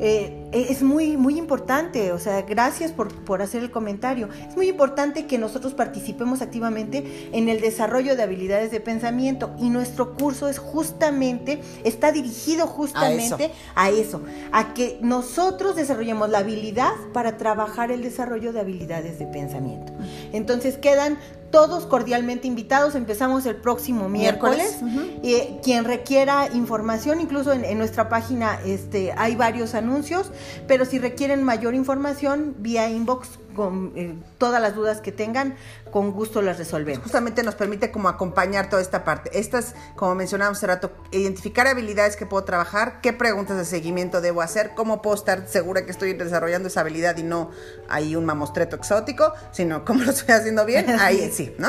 [0.00, 2.12] eh, es muy, muy importante.
[2.12, 4.28] O sea, gracias por, por hacer el comentario.
[4.48, 9.70] Es muy importante que nosotros participemos activamente en el desarrollo de habilidades de pensamiento y
[9.70, 16.92] nuestro curso es justamente, está dirigido justamente a eso, a que nosotros desarrollemos la habilidad
[17.12, 19.92] para trabajar el desarrollo de habilidades de pensamiento.
[20.32, 21.18] Entonces quedan
[21.54, 22.96] todos cordialmente invitados.
[22.96, 24.82] Empezamos el próximo miércoles.
[24.82, 30.32] Miércoles, Eh, quien requiera información, incluso en, en nuestra página este, hay varios anuncios,
[30.66, 35.56] pero si requieren mayor información, vía inbox, con eh, todas las dudas que tengan,
[35.90, 37.02] con gusto las resolvemos.
[37.02, 39.38] Justamente nos permite como acompañar toda esta parte.
[39.38, 44.42] Estas, como mencionábamos hace rato, identificar habilidades que puedo trabajar, qué preguntas de seguimiento debo
[44.42, 47.50] hacer, cómo puedo estar segura que estoy desarrollando esa habilidad y no
[47.88, 51.68] hay un mamostreto exótico, sino cómo lo estoy haciendo bien, ahí sí, ¿no?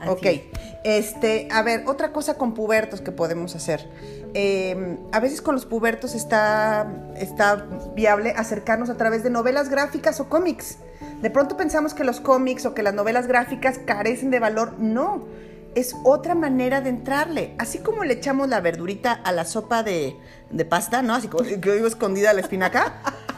[0.00, 0.26] Así ok.
[0.26, 0.42] es.
[0.84, 3.88] Este, a ver, otra cosa con pubertos que podemos hacer.
[4.34, 10.20] Eh, a veces con los pubertos está, está viable acercarnos a través de novelas gráficas
[10.20, 10.78] o cómics.
[11.22, 14.74] De pronto pensamos que los cómics o que las novelas gráficas carecen de valor.
[14.78, 15.26] No,
[15.74, 17.54] es otra manera de entrarle.
[17.58, 20.16] Así como le echamos la verdurita a la sopa de,
[20.50, 21.14] de pasta, ¿no?
[21.14, 23.00] Así como que digo escondida la espinaca.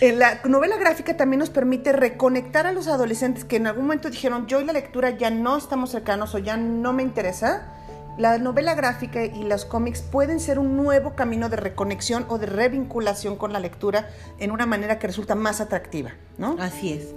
[0.00, 4.10] En la novela gráfica también nos permite reconectar a los adolescentes que en algún momento
[4.10, 7.72] dijeron, yo y la lectura ya no estamos cercanos o ya no me interesa.
[8.18, 12.46] La novela gráfica y los cómics pueden ser un nuevo camino de reconexión o de
[12.46, 14.08] revinculación con la lectura
[14.40, 16.56] en una manera que resulta más atractiva, ¿no?
[16.58, 17.14] Así es.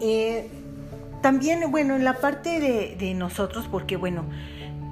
[0.00, 0.48] Eh,
[1.22, 4.24] también, bueno, en la parte de, de nosotros, porque bueno,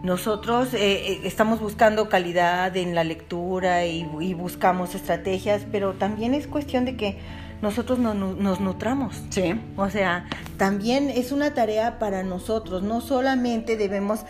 [0.02, 0.78] nosotros eh,
[1.12, 6.86] eh, estamos buscando calidad en la lectura y, y buscamos estrategias, pero también es cuestión
[6.86, 7.18] de que
[7.60, 9.20] nosotros no- no- nos nutramos.
[9.28, 9.60] Sí.
[9.76, 10.24] O sea,
[10.56, 12.82] también es una tarea para nosotros.
[12.82, 14.20] No solamente debemos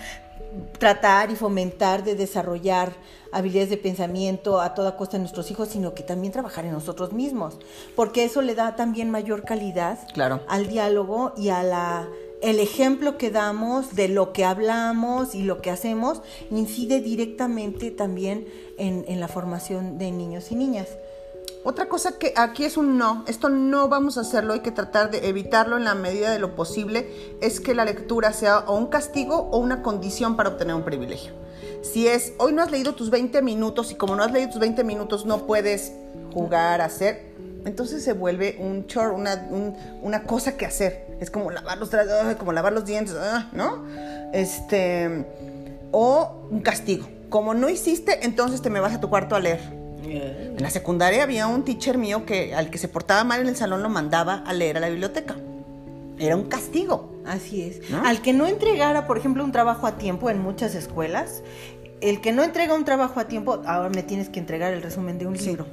[0.79, 2.93] tratar y fomentar de desarrollar
[3.33, 7.13] habilidades de pensamiento a toda costa de nuestros hijos, sino que también trabajar en nosotros
[7.13, 7.55] mismos,
[7.95, 10.41] porque eso le da también mayor calidad Claro.
[10.49, 12.09] al diálogo y a la
[12.43, 18.47] el ejemplo que damos de lo que hablamos y lo que hacemos incide directamente también
[18.79, 20.89] en, en la formación de niños y niñas.
[21.63, 25.11] Otra cosa que aquí es un no, esto no vamos a hacerlo, hay que tratar
[25.11, 27.11] de evitarlo en la medida de lo posible,
[27.43, 31.33] es que la lectura sea o un castigo o una condición para obtener un privilegio.
[31.83, 34.59] Si es, hoy no has leído tus 20 minutos y como no has leído tus
[34.61, 35.93] 20 minutos no puedes
[36.33, 37.27] jugar, hacer,
[37.67, 41.07] entonces se vuelve un chore, una, un- una cosa que hacer.
[41.21, 43.85] Es como lavar los ah, como lavar los dientes, ah, ¿no?
[44.33, 45.27] Este,
[45.93, 47.07] o un castigo.
[47.29, 49.80] Como no hiciste, entonces te me vas a tu cuarto a leer.
[50.05, 53.57] En la secundaria había un teacher mío que al que se portaba mal en el
[53.57, 55.37] salón lo mandaba a leer a la biblioteca.
[56.19, 57.11] Era un castigo.
[57.27, 57.91] Así es.
[57.91, 58.05] ¿No?
[58.05, 61.43] Al que no entregara, por ejemplo, un trabajo a tiempo en muchas escuelas,
[62.01, 65.19] el que no entrega un trabajo a tiempo, ahora me tienes que entregar el resumen
[65.19, 65.47] de un Sí.
[65.49, 65.67] libro.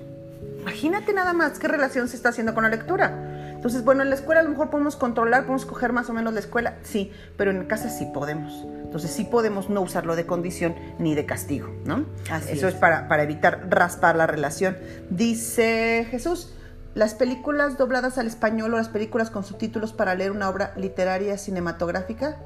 [0.62, 3.52] Imagínate nada más qué relación se está haciendo con la lectura.
[3.56, 6.34] Entonces, bueno, en la escuela a lo mejor podemos controlar, podemos coger más o menos
[6.34, 8.66] la escuela, sí, pero en casa sí podemos.
[8.98, 12.06] Entonces sí podemos no usarlo de condición ni de castigo, ¿no?
[12.32, 12.80] Así Eso es, es.
[12.80, 14.78] para, para evitar raspar la relación.
[15.10, 16.54] Dice Jesús,
[16.96, 21.38] las películas dobladas al español o las películas con subtítulos para leer una obra literaria
[21.38, 22.38] cinematográfica,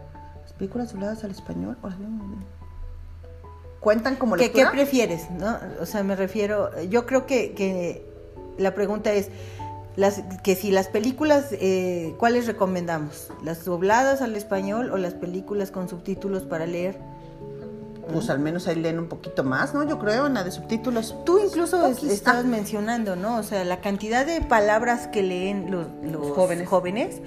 [0.42, 1.98] las películas dobladas al español o las
[3.80, 5.32] cuentan como ¿Qué, ¿Qué prefieres?
[5.32, 5.58] ¿no?
[5.80, 8.06] O sea, me refiero, yo creo que, que
[8.58, 9.30] la pregunta es,
[9.96, 13.30] las, que si las películas, eh, ¿cuáles recomendamos?
[13.44, 16.98] ¿Las dobladas al español o las películas con subtítulos para leer?
[18.12, 19.88] Pues al menos ahí leen un poquito más, ¿no?
[19.88, 21.16] Yo creo, en la de subtítulos.
[21.26, 22.48] Tú incluso es- estabas ah.
[22.48, 23.38] mencionando, ¿no?
[23.38, 26.68] O sea, la cantidad de palabras que leen los, los jóvenes.
[26.68, 27.22] jóvenes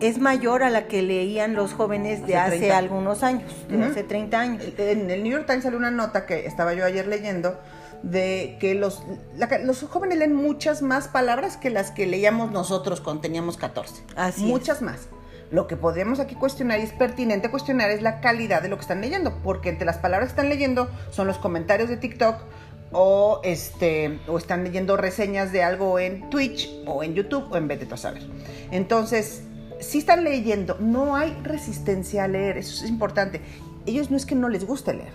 [0.00, 4.40] es mayor a la que leían los jóvenes de hace, algunos años, de hace 30
[4.40, 4.64] años.
[4.76, 7.58] En el New York Times salió una nota que estaba yo ayer leyendo
[8.04, 9.02] de que los,
[9.64, 14.02] los jóvenes leen muchas más palabras que las que leíamos nosotros cuando teníamos 14.
[14.16, 15.08] Así muchas más.
[15.50, 18.82] Lo que podemos aquí cuestionar y es pertinente cuestionar es la calidad de lo que
[18.82, 22.42] están leyendo, porque entre las palabras que están leyendo son los comentarios de TikTok
[22.92, 27.68] o este o están leyendo reseñas de algo en Twitch o en YouTube o en
[27.68, 28.22] vete a saber.
[28.70, 29.42] Entonces,
[29.80, 33.40] si están leyendo, no hay resistencia a leer, eso es importante.
[33.86, 35.12] Ellos no es que no les guste leer,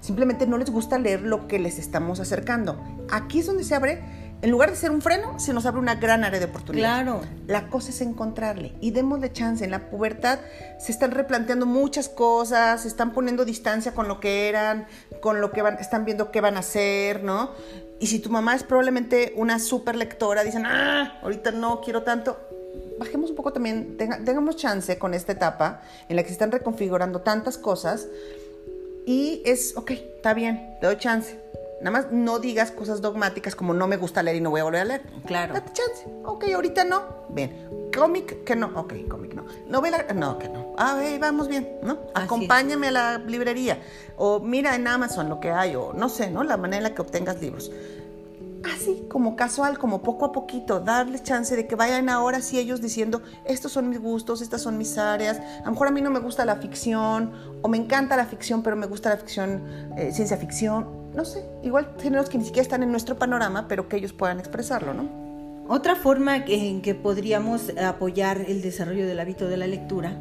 [0.00, 2.82] simplemente no les gusta leer lo que les estamos acercando.
[3.10, 4.02] Aquí es donde se abre
[4.40, 7.02] en lugar de ser un freno, se nos abre una gran área de oportunidad.
[7.02, 7.22] Claro.
[7.48, 9.64] La cosa es encontrarle y démosle chance.
[9.64, 10.38] En la pubertad
[10.78, 14.86] se están replanteando muchas cosas, se están poniendo distancia con lo que eran,
[15.20, 17.50] con lo que van, están viendo qué van a hacer, ¿no?
[17.98, 22.38] Y si tu mamá es probablemente una super lectora, dicen, ah, ahorita no quiero tanto.
[23.00, 27.22] Bajemos un poco también, tengamos chance con esta etapa en la que se están reconfigurando
[27.22, 28.06] tantas cosas
[29.08, 31.38] y es, ok, está bien, te doy chance
[31.80, 34.64] Nada más no digas cosas dogmáticas como no me gusta leer y no voy a
[34.64, 35.02] volver a leer.
[35.26, 35.54] Claro.
[35.54, 36.06] Date chance.
[36.24, 37.04] Ok, ahorita no.
[37.28, 37.90] Bien.
[37.96, 38.72] Cómic, que no.
[38.74, 39.46] Ok, cómic no.
[39.68, 40.74] Novela, no, que no.
[40.76, 42.00] Ah, ver, vamos bien, ¿no?
[42.14, 43.78] Acompáñame a la librería.
[44.16, 46.42] O mira en Amazon lo que hay, o no sé, ¿no?
[46.42, 47.70] La manera en la que obtengas libros
[48.64, 52.80] así como casual, como poco a poquito, darles chance de que vayan ahora sí ellos
[52.80, 56.10] diciendo, estos son mis gustos, estas son mis áreas, a lo mejor a mí no
[56.10, 57.32] me gusta la ficción,
[57.62, 59.62] o me encanta la ficción, pero me gusta la ficción,
[59.96, 63.88] eh, ciencia ficción, no sé, igual géneros que ni siquiera están en nuestro panorama, pero
[63.88, 65.28] que ellos puedan expresarlo, ¿no?
[65.68, 70.18] Otra forma en que podríamos apoyar el desarrollo del hábito de la lectura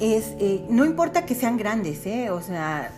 [0.00, 2.30] es, eh, no importa que sean grandes, ¿eh?
[2.30, 2.90] o sea,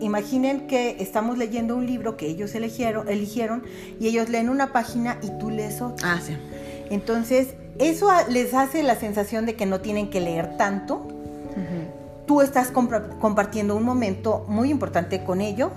[0.00, 3.62] Imaginen que estamos leyendo un libro que ellos eligieron, eligieron
[4.00, 6.14] y ellos leen una página y tú lees otra.
[6.14, 6.36] Ah, sí.
[6.90, 11.08] Entonces, eso les hace la sensación de que no tienen que leer tanto.
[12.26, 15.72] Tú estás compartiendo un momento muy importante con ellos.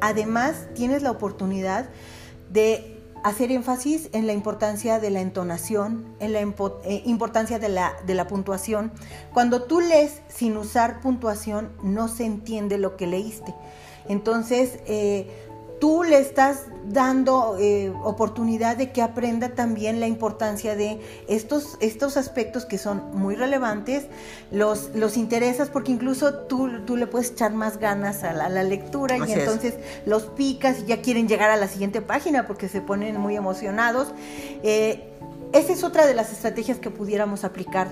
[0.00, 1.86] Además, tienes la oportunidad
[2.52, 7.94] de hacer énfasis en la importancia de la entonación, en la eh, importancia de la,
[8.06, 8.92] de la puntuación.
[9.32, 13.54] Cuando tú lees sin usar puntuación, no se entiende lo que leíste.
[14.08, 15.30] Entonces, eh,
[15.82, 22.16] tú le estás dando eh, oportunidad de que aprenda también la importancia de estos, estos
[22.16, 24.04] aspectos que son muy relevantes,
[24.52, 29.18] los, los interesas porque incluso tú, tú le puedes echar más ganas a la, lectura
[29.26, 29.74] y entonces
[30.06, 34.06] los picas y ya quieren llegar a la siguiente página porque se ponen muy emocionados.
[34.62, 35.10] Eh,
[35.52, 37.88] esa es otra de las estrategias que pudiéramos aplicar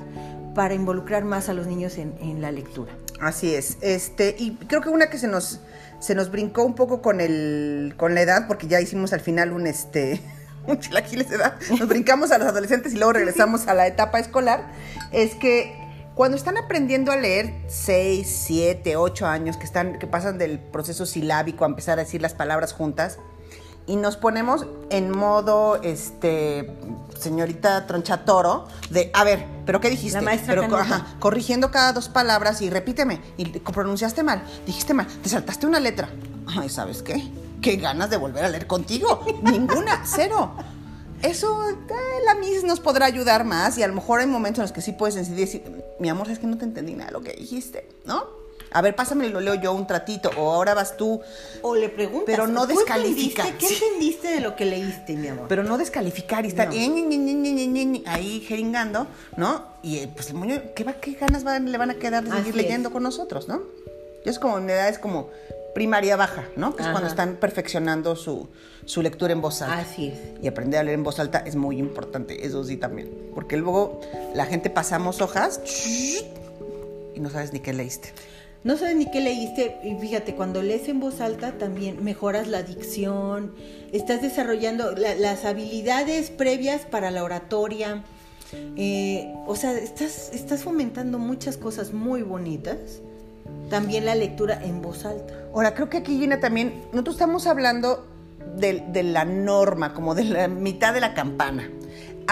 [0.55, 2.93] para involucrar más a los niños en, en la lectura.
[3.21, 3.79] Así es.
[3.81, 5.59] Este, y creo que una que se nos
[6.01, 9.53] se nos brincó un poco con el con la edad porque ya hicimos al final
[9.53, 10.21] un este
[10.67, 11.55] un chilaquiles de edad.
[11.79, 14.73] Nos brincamos a los adolescentes y luego regresamos a la etapa escolar.
[15.13, 15.77] Es que
[16.15, 21.07] cuando están aprendiendo a leer 6, 7, 8 años que están que pasan del proceso
[21.07, 23.19] silábico a empezar a decir las palabras juntas
[23.87, 26.71] y nos ponemos en modo este
[27.19, 30.19] señorita Tronchatoro, de, a ver, ¿pero qué dijiste?
[30.19, 30.79] La maestra pero,
[31.19, 36.09] corrigiendo cada dos palabras y repíteme, y pronunciaste mal, dijiste mal, te saltaste una letra.
[36.47, 37.31] Ay, ¿sabes qué?
[37.61, 39.25] ¿Qué ganas de volver a leer contigo?
[39.43, 40.55] Ninguna, cero.
[41.23, 41.75] Eso, eh,
[42.25, 44.81] la Miss nos podrá ayudar más y a lo mejor hay momentos en los que
[44.81, 45.63] sí puedes decir,
[45.99, 48.25] mi amor, es que no te entendí nada de lo que dijiste, ¿no?
[48.73, 51.21] A ver, pásame lo leo yo un tratito, o ahora vas tú.
[51.63, 52.27] O le preguntas.
[52.27, 53.57] Pero no descalificar.
[53.59, 55.47] ¿Qué entendiste de lo que leíste, mi amor?
[55.49, 59.07] Pero no descalificar y estar ahí jeringando,
[59.37, 59.65] ¿no?
[59.83, 62.91] Y eh, pues el moño, ¿qué, qué ganas le van a quedar de seguir leyendo
[62.93, 63.63] con nosotros, no?
[64.25, 65.31] Yo es como, en edad es como
[65.75, 66.77] primaria baja, ¿no?
[66.77, 68.49] Que es cuando están perfeccionando su,
[68.85, 69.79] su, lectura en voz alta.
[69.79, 70.19] Así es.
[70.43, 73.11] Y aprender a leer en voz alta es muy importante, eso sí también.
[73.35, 74.01] Porque luego
[74.35, 76.21] la gente pasamos hojas y
[77.17, 78.13] no sabes ni qué leíste
[78.63, 82.63] no sabes ni qué leíste y fíjate, cuando lees en voz alta también mejoras la
[82.63, 83.55] dicción,
[83.93, 88.05] estás desarrollando las habilidades previas para la oratoria,
[88.77, 92.77] eh, o sea, estás, estás fomentando muchas cosas muy bonitas.
[93.69, 95.33] También la lectura en voz alta.
[95.55, 98.07] Ahora, creo que aquí, Gina, también, nosotros estamos hablando
[98.57, 101.71] de, de la norma, como de la mitad de la campana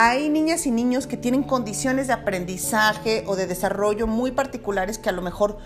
[0.01, 5.09] hay niñas y niños que tienen condiciones de aprendizaje o de desarrollo muy particulares que
[5.09, 5.59] a lo mejor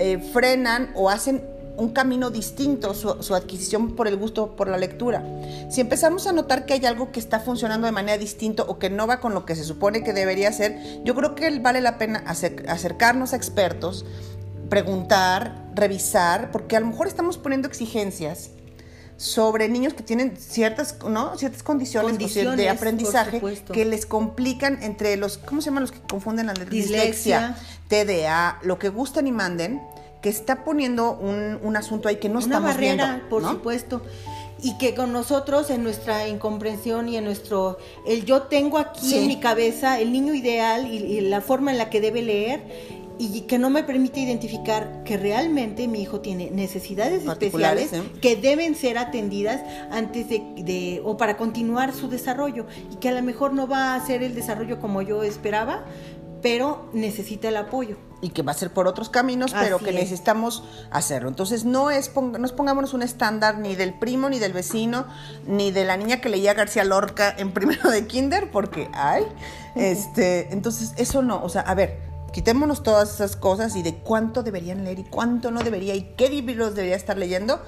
[0.00, 1.42] eh, frenan o hacen
[1.76, 5.22] un camino distinto su, adquisición por el gusto por la lectura.
[5.68, 8.88] Si empezamos a notar que hay algo que está funcionando de manera distinta o que
[8.88, 11.98] no va con lo que se supone que debería ser, yo creo que vale la
[11.98, 14.06] pena acercarnos a expertos,
[14.70, 18.52] preguntar, revisar, porque a lo mejor estamos poniendo exigencias
[19.20, 21.36] sobre niños que tienen ciertas, ¿no?
[21.36, 26.00] ciertas condiciones, Condiciones, de aprendizaje que les complican entre los, ¿cómo se llaman los que
[26.00, 27.54] confunden la Dislexia.
[27.88, 29.82] TDA, lo que gustan y manden,
[30.22, 33.28] que está poniendo un, un asunto ahí que no Una estamos barrera, viendo.
[33.28, 33.50] por ¿no?
[33.50, 34.00] supuesto.
[34.62, 37.76] Y que con nosotros, en nuestra incomprensión y en nuestro.
[38.06, 39.18] El yo tengo aquí Sí.
[39.18, 42.62] en mi cabeza el niño ideal y, y la forma en la que debe leer.
[43.22, 48.02] Y que no me permite identificar que realmente mi hijo tiene necesidades especiales ¿eh?
[48.22, 49.60] que deben ser atendidas
[49.90, 53.94] antes de, de- o para continuar su desarrollo y que a lo mejor no va
[53.94, 55.84] a ser el desarrollo como yo esperaba,
[56.40, 57.98] pero necesita el apoyo.
[58.22, 59.96] y que va a ser por otros caminos, pero Así que es.
[59.96, 61.28] necesitamos hacerlo.
[61.28, 65.04] Entonces no es pong- nos pongámonos un estándar ni del primo, ni del vecino,
[65.46, 69.24] ni de la niña que leía García Lorca en primero de kinder, porque ay,
[69.74, 71.98] este, entonces eso no, o sea, a ver,
[72.32, 76.28] quitémonos todas esas cosas y de cuánto deberían leer y cuánto no debería y qué
[76.28, 77.60] libros debería estar leyendo.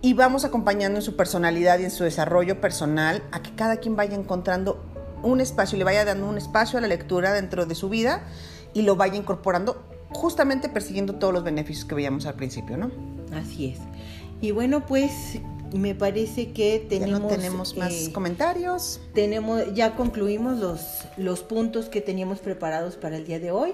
[0.00, 3.96] Y vamos acompañando en su personalidad y en su desarrollo personal a que cada quien
[3.96, 4.84] vaya encontrando
[5.22, 8.22] un espacio y le vaya dando un espacio a la lectura dentro de su vida
[8.74, 12.90] y lo vaya incorporando justamente persiguiendo todos los beneficios que veíamos al principio, ¿no?
[13.34, 13.78] Así es.
[14.40, 15.40] Y bueno, pues
[15.72, 19.00] me parece que Ya tenemos, no tenemos más eh, comentarios.
[19.14, 20.80] tenemos, ya concluimos los,
[21.16, 23.72] los puntos que teníamos preparados para el día de hoy.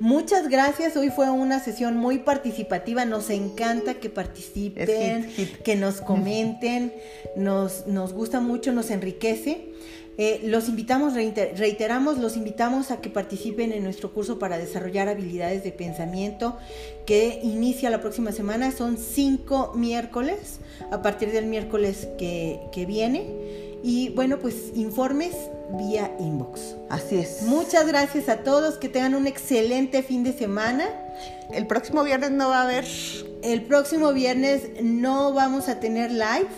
[0.00, 0.96] Muchas gracias.
[0.96, 3.04] Hoy fue una sesión muy participativa.
[3.04, 5.62] Nos encanta que participen, Es hit, hit.
[5.62, 6.92] que nos comenten.
[7.36, 9.72] Nos, nos gusta mucho, nos enriquece.
[10.18, 15.08] Eh, los invitamos, reiter- reiteramos, los invitamos a que participen en nuestro curso para desarrollar
[15.08, 16.56] habilidades de pensamiento
[17.04, 18.72] que inicia la próxima semana.
[18.72, 20.60] Son cinco miércoles,
[20.90, 23.26] a partir del miércoles que, que viene.
[23.82, 25.34] Y bueno, pues informes
[25.78, 26.76] vía inbox.
[26.88, 27.42] Así es.
[27.42, 30.88] Muchas gracias a todos, que tengan un excelente fin de semana.
[31.52, 32.84] El próximo viernes no va a haber.
[33.42, 36.48] El próximo viernes no vamos a tener live.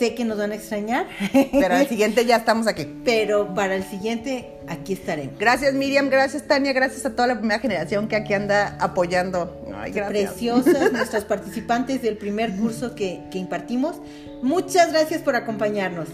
[0.00, 1.06] Sé que nos van a extrañar,
[1.52, 2.88] Pero al siguiente ya estamos aquí.
[3.04, 5.38] pero para el siguiente aquí estaremos.
[5.38, 9.62] Gracias Miriam, gracias Tania, gracias a toda la primera generación que aquí anda apoyando.
[9.76, 10.32] Ay, gracias.
[10.32, 13.96] Preciosas nuestros participantes del primer curso que, que impartimos.
[14.42, 16.08] Muchas gracias por acompañarnos.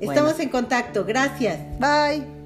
[0.00, 0.42] Estamos Bueno.
[0.42, 1.04] en contacto.
[1.04, 1.56] Gracias.
[1.78, 2.39] Bye.